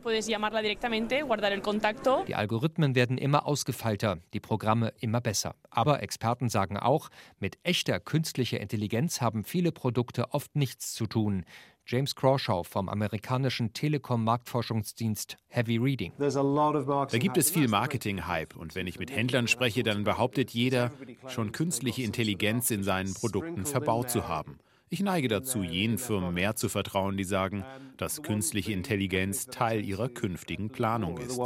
Die 2.28 2.36
Algorithmen 2.36 2.95
werden 2.95 3.17
immer 3.17 3.45
ausgefeilter, 3.45 4.17
die 4.34 4.39
Programme 4.39 4.93
immer 5.00 5.21
besser. 5.21 5.56
Aber 5.69 6.04
Experten 6.04 6.50
sagen 6.50 6.78
auch, 6.78 7.10
mit 7.39 7.58
echter 7.63 8.00
künstlicher 8.00 8.60
Intelligenz 8.60 9.21
haben 9.21 9.43
viele 9.43 9.71
Produkte 9.71 10.34
oft 10.34 10.56
nichts 10.56 10.93
zu 10.93 11.08
tun. 11.08 11.45
James 11.89 12.13
Crawshaw 12.15 12.63
vom 12.65 12.89
amerikanischen 12.89 13.71
Telekom-Marktforschungsdienst 13.71 15.38
Heavy 15.47 15.78
Reading. 15.78 16.12
Da 16.19 17.17
gibt 17.17 17.38
es 17.38 17.50
viel 17.50 17.69
Marketing-Hype 17.69 18.58
und 18.58 18.76
wenn 18.76 18.88
ich 18.88 19.00
mit 19.00 19.10
Händlern 19.10 19.47
spreche, 19.47 19.84
dann 19.84 20.04
behauptet 20.04 20.52
jeder, 20.52 20.91
schon 21.30 21.54
künstliche 21.54 22.04
Intelligenz 22.04 22.71
in 22.71 22.84
seinen 22.84 23.13
Produkten 23.13 23.65
verbaut 23.65 24.10
zu 24.10 24.28
haben. 24.28 24.60
Ich 24.89 25.02
neige 25.02 25.30
dazu, 25.30 25.63
jenen 25.63 25.97
Firmen 25.97 26.34
mehr 26.34 26.58
zu 26.58 26.67
vertrauen, 26.67 27.15
die 27.15 27.23
sagen, 27.23 27.63
dass 27.95 28.21
künstliche 28.21 28.73
Intelligenz 28.73 29.45
Teil 29.47 29.86
ihrer 29.86 30.10
künftigen 30.10 30.69
Planung 30.69 31.17
ist. 31.17 31.39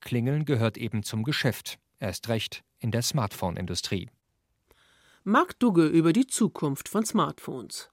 Klingeln 0.00 0.44
gehört 0.46 0.78
eben 0.78 1.02
zum 1.02 1.22
Geschäft, 1.22 1.78
erst 2.00 2.28
recht 2.28 2.64
in 2.78 2.90
der 2.90 3.02
Smartphone-Industrie. 3.02 4.08
Mark 5.22 5.58
Dugge 5.58 5.86
über 5.86 6.14
die 6.14 6.26
Zukunft 6.26 6.88
von 6.88 7.04
Smartphones. 7.04 7.90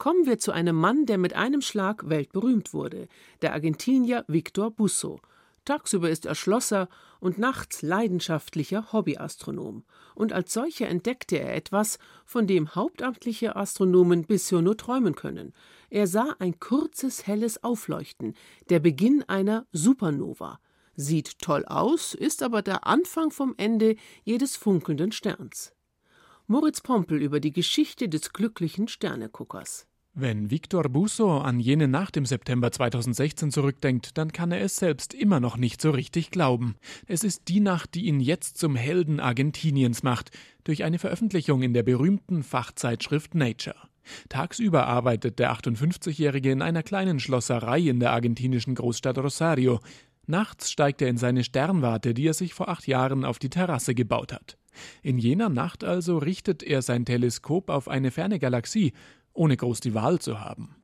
Kommen 0.00 0.24
wir 0.24 0.38
zu 0.38 0.50
einem 0.52 0.76
Mann, 0.76 1.04
der 1.04 1.18
mit 1.18 1.34
einem 1.34 1.60
Schlag 1.60 2.08
weltberühmt 2.08 2.72
wurde, 2.72 3.06
der 3.42 3.52
Argentinier 3.52 4.24
Victor 4.28 4.70
Busso. 4.70 5.20
Tagsüber 5.66 6.08
ist 6.08 6.24
er 6.24 6.34
Schlosser 6.34 6.88
und 7.20 7.36
nachts 7.36 7.82
leidenschaftlicher 7.82 8.94
Hobbyastronom. 8.94 9.84
Und 10.14 10.32
als 10.32 10.54
solcher 10.54 10.88
entdeckte 10.88 11.38
er 11.38 11.54
etwas, 11.54 11.98
von 12.24 12.46
dem 12.46 12.74
hauptamtliche 12.74 13.56
Astronomen 13.56 14.24
bisher 14.24 14.62
nur 14.62 14.78
träumen 14.78 15.16
können. 15.16 15.52
Er 15.90 16.06
sah 16.06 16.34
ein 16.38 16.58
kurzes, 16.58 17.26
helles 17.26 17.62
Aufleuchten, 17.62 18.32
der 18.70 18.80
Beginn 18.80 19.22
einer 19.24 19.66
Supernova. 19.70 20.60
Sieht 20.96 21.40
toll 21.40 21.66
aus, 21.66 22.14
ist 22.14 22.42
aber 22.42 22.62
der 22.62 22.86
Anfang 22.86 23.32
vom 23.32 23.54
Ende 23.58 23.96
jedes 24.24 24.56
funkelnden 24.56 25.12
Sterns. 25.12 25.74
Moritz 26.46 26.80
Pompel 26.80 27.20
über 27.20 27.38
die 27.38 27.52
Geschichte 27.52 28.08
des 28.08 28.32
glücklichen 28.32 28.88
Sterneguckers. 28.88 29.89
Wenn 30.12 30.50
Victor 30.50 30.82
Busso 30.88 31.38
an 31.38 31.60
jene 31.60 31.86
Nacht 31.86 32.16
im 32.16 32.26
September 32.26 32.72
2016 32.72 33.52
zurückdenkt, 33.52 34.18
dann 34.18 34.32
kann 34.32 34.50
er 34.50 34.60
es 34.60 34.74
selbst 34.74 35.14
immer 35.14 35.38
noch 35.38 35.56
nicht 35.56 35.80
so 35.80 35.90
richtig 35.90 36.32
glauben. 36.32 36.74
Es 37.06 37.22
ist 37.22 37.46
die 37.46 37.60
Nacht, 37.60 37.94
die 37.94 38.06
ihn 38.06 38.18
jetzt 38.18 38.58
zum 38.58 38.74
Helden 38.74 39.20
Argentiniens 39.20 40.02
macht, 40.02 40.32
durch 40.64 40.82
eine 40.82 40.98
Veröffentlichung 40.98 41.62
in 41.62 41.74
der 41.74 41.84
berühmten 41.84 42.42
Fachzeitschrift 42.42 43.36
Nature. 43.36 43.76
Tagsüber 44.28 44.88
arbeitet 44.88 45.38
der 45.38 45.52
58-Jährige 45.52 46.50
in 46.50 46.62
einer 46.62 46.82
kleinen 46.82 47.20
Schlosserei 47.20 47.78
in 47.78 48.00
der 48.00 48.10
argentinischen 48.10 48.74
Großstadt 48.74 49.18
Rosario. 49.18 49.78
Nachts 50.26 50.72
steigt 50.72 51.02
er 51.02 51.08
in 51.08 51.18
seine 51.18 51.44
Sternwarte, 51.44 52.14
die 52.14 52.26
er 52.26 52.34
sich 52.34 52.52
vor 52.52 52.68
acht 52.68 52.88
Jahren 52.88 53.24
auf 53.24 53.38
die 53.38 53.50
Terrasse 53.50 53.94
gebaut 53.94 54.32
hat. 54.32 54.56
In 55.02 55.18
jener 55.18 55.48
Nacht 55.48 55.84
also 55.84 56.18
richtet 56.18 56.62
er 56.62 56.82
sein 56.82 57.04
Teleskop 57.04 57.70
auf 57.70 57.88
eine 57.88 58.10
ferne 58.10 58.38
Galaxie 58.38 58.92
ohne 59.34 59.56
groß 59.56 59.80
die 59.80 59.94
Wahl 59.94 60.18
zu 60.18 60.40
haben. 60.40 60.76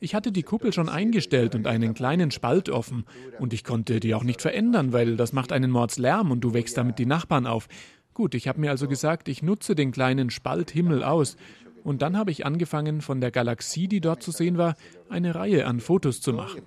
Ich 0.00 0.16
hatte 0.16 0.32
die 0.32 0.42
Kuppel 0.42 0.72
schon 0.72 0.88
eingestellt 0.88 1.54
und 1.54 1.68
einen 1.68 1.94
kleinen 1.94 2.32
Spalt 2.32 2.68
offen. 2.68 3.04
Und 3.38 3.52
ich 3.52 3.62
konnte 3.62 4.00
die 4.00 4.14
auch 4.14 4.24
nicht 4.24 4.42
verändern, 4.42 4.92
weil 4.92 5.16
das 5.16 5.32
macht 5.32 5.52
einen 5.52 5.70
Mordslärm 5.70 6.32
und 6.32 6.40
du 6.40 6.54
wächst 6.54 6.76
damit 6.76 6.98
die 6.98 7.06
Nachbarn 7.06 7.46
auf. 7.46 7.68
Gut, 8.12 8.34
ich 8.34 8.48
habe 8.48 8.60
mir 8.60 8.70
also 8.70 8.88
gesagt, 8.88 9.28
ich 9.28 9.42
nutze 9.42 9.74
den 9.74 9.92
kleinen 9.92 10.30
Spalt 10.30 10.72
Himmel 10.72 11.04
aus. 11.04 11.36
Und 11.84 12.02
dann 12.02 12.16
habe 12.16 12.30
ich 12.30 12.44
angefangen, 12.44 13.00
von 13.00 13.20
der 13.20 13.30
Galaxie, 13.30 13.88
die 13.88 14.00
dort 14.00 14.22
zu 14.22 14.32
sehen 14.32 14.58
war, 14.58 14.74
eine 15.08 15.34
Reihe 15.34 15.66
an 15.66 15.80
Fotos 15.80 16.20
zu 16.20 16.32
machen. 16.32 16.60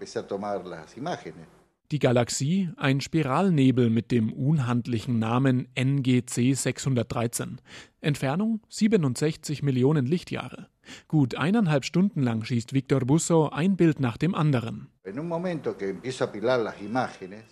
Die 1.92 2.00
Galaxie 2.00 2.70
ein 2.78 3.00
Spiralnebel 3.00 3.92
mit 3.92 4.10
dem 4.10 4.34
unhandlichen 4.34 5.20
Namen 5.20 5.68
NGC 5.76 6.54
613. 6.56 7.62
Entfernung 8.02 8.62
67 8.70 9.62
Millionen 9.62 10.08
Lichtjahre. 10.08 10.68
Gut 11.08 11.36
eineinhalb 11.36 11.86
Stunden 11.86 12.24
lang 12.24 12.44
schießt 12.44 12.74
Victor 12.74 13.02
Busso 13.02 13.50
ein 13.50 13.76
Bild 13.76 14.00
nach 14.00 14.18
dem 14.18 14.34
anderen. 14.34 14.88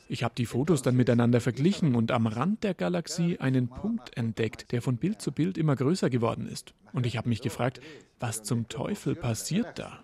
Ich 0.07 0.23
habe 0.23 0.33
die 0.35 0.45
Fotos 0.47 0.81
dann 0.81 0.95
miteinander 0.95 1.39
verglichen 1.39 1.93
und 1.93 2.11
am 2.11 2.25
Rand 2.25 2.63
der 2.63 2.73
Galaxie 2.73 3.39
einen 3.39 3.67
Punkt 3.67 4.17
entdeckt, 4.17 4.71
der 4.71 4.81
von 4.81 4.97
Bild 4.97 5.21
zu 5.21 5.31
Bild 5.31 5.59
immer 5.59 5.75
größer 5.75 6.09
geworden 6.09 6.47
ist. 6.47 6.73
Und 6.91 7.05
ich 7.05 7.17
habe 7.17 7.29
mich 7.29 7.41
gefragt, 7.41 7.81
was 8.19 8.41
zum 8.41 8.67
Teufel 8.67 9.13
passiert 9.15 9.77
da? 9.77 9.99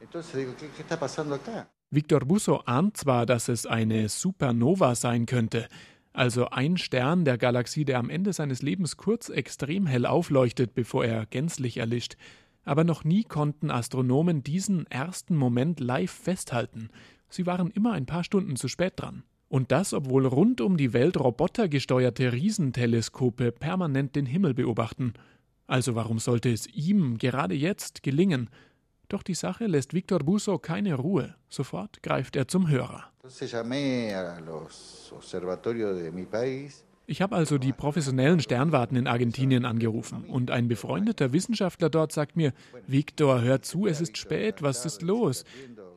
Victor 1.92 2.20
Busso 2.20 2.62
ahnt 2.66 2.98
zwar, 2.98 3.26
dass 3.26 3.48
es 3.48 3.66
eine 3.66 4.10
Supernova 4.10 4.94
sein 4.94 5.26
könnte, 5.26 5.68
also 6.14 6.50
ein 6.50 6.78
Stern 6.78 7.26
der 7.26 7.40
Galaxie, 7.40 7.84
der 7.84 7.98
am 7.98 8.12
Ende 8.12 8.32
seines 8.32 8.62
Lebens 8.62 8.96
kurz 8.96 9.30
extrem 9.30 9.88
hell 9.88 10.06
aufleuchtet, 10.06 10.76
bevor 10.76 11.04
er 11.06 11.26
gänzlich 11.26 11.78
erlischt, 11.78 12.16
aber 12.64 12.84
noch 12.84 13.04
nie 13.04 13.24
konnten 13.24 13.72
Astronomen 13.72 14.44
diesen 14.44 14.86
ersten 14.88 15.36
Moment 15.36 15.80
live 15.80 16.12
festhalten. 16.12 16.90
Sie 17.28 17.48
waren 17.48 17.72
immer 17.72 17.94
ein 17.94 18.06
paar 18.06 18.24
Stunden 18.24 18.56
zu 18.56 18.68
spät 18.68 18.94
dran. 18.98 19.24
Und 19.48 19.72
das, 19.72 19.94
obwohl 19.94 20.28
rund 20.28 20.62
um 20.62 20.78
die 20.78 20.94
Welt 20.94 21.18
robotergesteuerte 21.18 22.34
Riesenteleskope 22.34 23.52
permanent 23.52 24.16
den 24.16 24.28
Himmel 24.28 24.54
beobachten. 24.54 25.14
Also 25.66 25.96
warum 25.96 26.20
sollte 26.20 26.52
es 26.52 26.68
ihm 26.68 27.18
gerade 27.18 27.56
jetzt 27.56 28.04
gelingen, 28.04 28.52
doch 29.10 29.24
die 29.24 29.34
Sache 29.34 29.66
lässt 29.66 29.94
Victor 29.94 30.20
Busso 30.20 30.58
keine 30.58 30.96
Ruhe. 30.96 31.36
Sofort 31.50 32.02
greift 32.02 32.36
er 32.36 32.48
zum 32.48 32.70
Hörer. 32.70 33.06
Ich 37.10 37.24
habe 37.24 37.36
also 37.36 37.58
die 37.58 37.74
professionellen 37.74 38.40
Sternwarten 38.40 38.96
in 38.96 39.08
Argentinien 39.08 39.66
angerufen 39.66 40.26
und 40.26 40.52
ein 40.52 40.68
befreundeter 40.68 41.34
Wissenschaftler 41.34 41.90
dort 41.90 42.12
sagt 42.12 42.36
mir, 42.38 42.54
Victor, 42.86 43.42
hör 43.42 43.64
zu, 43.64 43.88
es 43.88 44.00
ist 44.00 44.16
spät, 44.16 44.62
was 44.62 44.86
ist 44.86 45.02
los? 45.02 45.44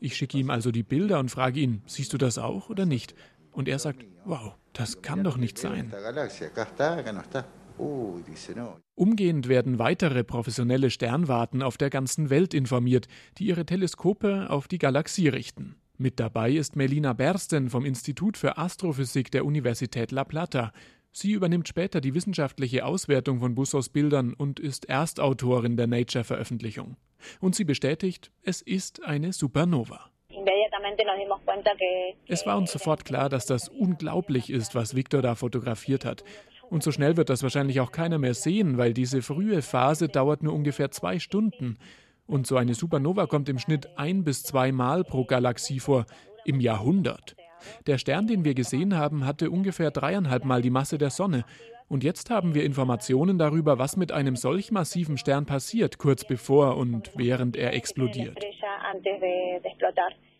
Ich 0.01 0.17
schicke 0.17 0.39
ihm 0.39 0.49
also 0.49 0.71
die 0.71 0.83
Bilder 0.83 1.21
und 1.21 1.31
frage 1.31 1.61
ihn, 1.61 1.83
siehst 1.87 2.15
du 2.15 2.19
das 2.19 2.39
auch 2.39 2.71
oder 2.71 2.87
nicht? 2.87 3.15
Und 3.53 3.69
er 3.69 3.79
sagt, 3.79 4.07
wow, 4.25 4.55
das 4.73 5.03
kann 5.03 5.23
doch 5.23 5.37
nicht 5.37 5.59
sein. 5.59 5.93
Umgehend 8.95 9.49
werden 9.49 9.79
weitere 9.79 10.25
professionelle 10.25 10.91
Sternwarten 10.91 11.63
auf 11.63 11.77
der 11.77 11.91
ganzen 11.91 12.31
Welt 12.31 12.55
informiert, 12.55 13.09
die 13.39 13.47
ihre 13.47 13.67
Teleskope 13.67 14.49
auf 14.51 14.69
die 14.69 14.79
Galaxie 14.79 15.29
richten. 15.29 15.77
Mit 15.99 16.19
dabei 16.19 16.53
ist 16.53 16.77
Melina 16.77 17.13
Bersten 17.13 17.71
vom 17.71 17.85
Institut 17.85 18.37
für 18.37 18.59
Astrophysik 18.59 19.31
der 19.31 19.45
Universität 19.45 20.11
La 20.11 20.25
Plata. 20.25 20.73
Sie 21.13 21.33
übernimmt 21.33 21.69
später 21.69 22.01
die 22.01 22.15
wissenschaftliche 22.15 22.85
Auswertung 22.87 23.41
von 23.41 23.55
Bussos 23.55 23.89
Bildern 23.91 24.33
und 24.33 24.59
ist 24.59 24.89
Erstautorin 24.89 25.77
der 25.77 25.87
Nature-Veröffentlichung. 25.87 26.97
Und 27.41 27.55
sie 27.55 27.65
bestätigt, 27.65 28.33
es 28.43 28.63
ist 28.63 29.03
eine 29.05 29.33
Supernova. 29.33 30.11
Es 32.27 32.47
war 32.47 32.57
uns 32.57 32.73
sofort 32.73 33.05
klar, 33.05 33.29
dass 33.29 33.47
das 33.47 33.69
unglaublich 33.69 34.51
ist, 34.51 34.75
was 34.75 34.97
Victor 34.97 35.23
da 35.23 35.35
fotografiert 35.35 36.05
hat. 36.05 36.25
Und 36.73 36.83
so 36.83 36.91
schnell 36.91 37.19
wird 37.19 37.29
das 37.29 37.43
wahrscheinlich 37.43 37.81
auch 37.81 37.93
keiner 37.93 38.17
mehr 38.17 38.33
sehen, 38.33 38.79
weil 38.79 38.95
diese 38.95 39.21
frühe 39.21 39.61
Phase 39.61 40.09
dauert 40.09 40.43
nur 40.43 40.55
ungefähr 40.55 40.91
zwei 40.91 41.19
Stunden. 41.19 41.77
Und 42.27 42.47
so 42.47 42.57
eine 42.57 42.73
Supernova 42.73 43.27
kommt 43.27 43.51
im 43.51 43.59
Schnitt 43.59 43.91
ein 43.99 44.25
bis 44.25 44.43
zweimal 44.43 45.05
pro 45.05 45.27
Galaxie 45.27 45.81
vor, 45.81 46.07
im 46.47 46.61
Jahrhundert. 46.61 47.37
Der 47.87 47.99
Stern, 47.99 48.27
den 48.27 48.47
wir 48.47 48.55
gesehen 48.55 48.97
haben, 48.97 49.27
hatte 49.27 49.51
ungefähr 49.51 49.91
dreieinhalb 49.91 50.47
Mal 50.47 50.63
die 50.63 50.71
Masse 50.71 50.97
der 50.97 51.11
Sonne. 51.11 51.45
Und 51.89 52.05
jetzt 52.05 52.31
haben 52.31 52.55
wir 52.55 52.65
Informationen 52.65 53.37
darüber, 53.37 53.79
was 53.79 53.99
mit 53.99 54.11
einem 54.11 54.35
solch 54.35 54.73
massiven 54.73 55.19
Stern 55.19 55.45
passiert, 55.45 55.99
kurz 55.99 56.25
bevor 56.27 56.79
und 56.79 57.11
während 57.15 57.55
er 57.55 57.75
explodiert. 57.75 58.43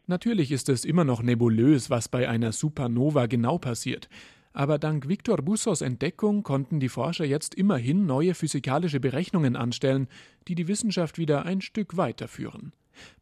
Natürlich 0.07 0.51
ist 0.51 0.71
es 0.71 0.87
immer 0.87 1.05
noch 1.05 1.23
nebulös, 1.23 1.91
was 1.91 2.09
bei 2.09 2.27
einer 2.27 2.53
Supernova 2.53 3.27
genau 3.27 3.59
passiert. 3.59 4.09
Aber 4.53 4.79
dank 4.79 5.09
Victor 5.09 5.39
Bussos 5.39 5.81
Entdeckung 5.81 6.43
konnten 6.43 6.79
die 6.79 6.91
Forscher 6.91 7.25
jetzt 7.25 7.55
immerhin 7.55 8.07
neue 8.07 8.35
physikalische 8.35 9.01
Berechnungen 9.01 9.57
anstellen, 9.57 10.09
die 10.47 10.55
die 10.55 10.69
Wissenschaft 10.69 11.19
wieder 11.19 11.45
ein 11.45 11.61
Stück 11.61 11.97
weiterführen. 11.97 12.73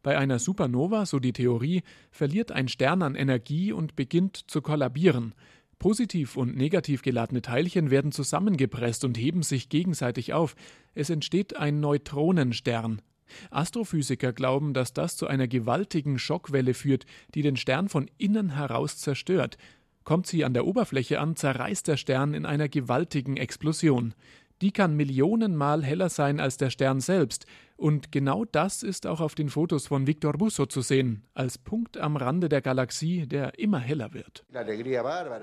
Bei 0.03 0.17
einer 0.17 0.39
Supernova, 0.39 1.05
so 1.05 1.19
die 1.19 1.33
Theorie, 1.33 1.83
verliert 2.11 2.51
ein 2.51 2.67
Stern 2.67 3.01
an 3.01 3.15
Energie 3.15 3.71
und 3.71 3.95
beginnt 3.95 4.43
zu 4.47 4.61
kollabieren. 4.61 5.33
Positiv 5.79 6.37
und 6.37 6.55
negativ 6.55 7.01
geladene 7.01 7.41
Teilchen 7.41 7.89
werden 7.89 8.11
zusammengepresst 8.11 9.03
und 9.05 9.17
heben 9.17 9.41
sich 9.41 9.69
gegenseitig 9.69 10.33
auf. 10.33 10.55
Es 10.93 11.09
entsteht 11.09 11.55
ein 11.57 11.79
Neutronenstern. 11.79 13.01
Astrophysiker 13.49 14.33
glauben, 14.33 14.73
dass 14.73 14.93
das 14.93 15.15
zu 15.15 15.25
einer 15.25 15.47
gewaltigen 15.47 16.19
Schockwelle 16.19 16.73
führt, 16.73 17.05
die 17.33 17.41
den 17.41 17.55
Stern 17.55 17.89
von 17.89 18.11
innen 18.17 18.55
heraus 18.55 18.97
zerstört. 18.97 19.57
Kommt 20.03 20.27
sie 20.27 20.43
an 20.43 20.53
der 20.53 20.65
Oberfläche 20.65 21.19
an, 21.19 21.35
zerreißt 21.35 21.87
der 21.87 21.97
Stern 21.97 22.33
in 22.33 22.45
einer 22.45 22.69
gewaltigen 22.69 23.37
Explosion. 23.37 24.13
Die 24.61 24.71
kann 24.71 24.95
Millionenmal 24.95 25.83
heller 25.83 26.09
sein 26.09 26.39
als 26.39 26.57
der 26.57 26.69
Stern 26.69 27.01
selbst. 27.01 27.47
Und 27.77 28.11
genau 28.11 28.45
das 28.45 28.83
ist 28.83 29.07
auch 29.07 29.19
auf 29.19 29.33
den 29.33 29.49
Fotos 29.49 29.87
von 29.87 30.05
Victor 30.05 30.33
Busso 30.33 30.67
zu 30.67 30.81
sehen, 30.81 31.23
als 31.33 31.57
Punkt 31.57 31.97
am 31.97 32.15
Rande 32.15 32.47
der 32.47 32.61
Galaxie, 32.61 33.25
der 33.25 33.57
immer 33.57 33.79
heller 33.79 34.13
wird. 34.13 34.45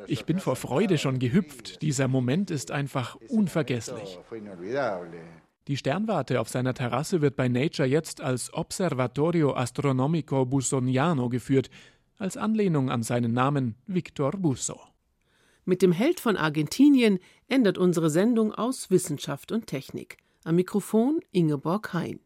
Ich 0.07 0.25
bin 0.25 0.39
vor 0.39 0.55
Freude 0.55 0.99
schon 0.99 1.19
gehüpft. 1.19 1.83
Dieser 1.83 2.07
Moment 2.07 2.53
ist 2.53 2.71
einfach 2.71 3.17
unvergesslich. 3.29 4.21
Die 5.67 5.77
Sternwarte 5.77 6.41
auf 6.41 6.49
seiner 6.49 6.73
Terrasse 6.73 7.21
wird 7.21 7.37
bei 7.37 7.49
Nature 7.49 7.89
jetzt 7.89 8.21
als 8.21 8.55
Observatorio 8.55 9.55
Astronomico 9.55 10.47
Bussoniano 10.47 11.29
geführt, 11.29 11.69
als 12.19 12.37
Anlehnung 12.37 12.91
an 12.91 13.03
seinen 13.03 13.33
Namen 13.33 13.77
Victor 13.87 14.33
Busso. 14.33 14.81
Mit 15.65 15.83
dem 15.83 15.93
Held 15.93 16.21
von 16.21 16.37
Argentinien 16.37 17.19
endet 17.47 17.79
unsere 17.79 18.11
Sendung 18.11 18.53
aus 18.53 18.91
Wissenschaft 18.91 19.53
und 19.53 19.67
Technik. 19.67 20.19
Am 20.45 20.57
Mikrofon 20.57 21.21
Ingeborg 21.31 21.93
Hein. 21.93 22.21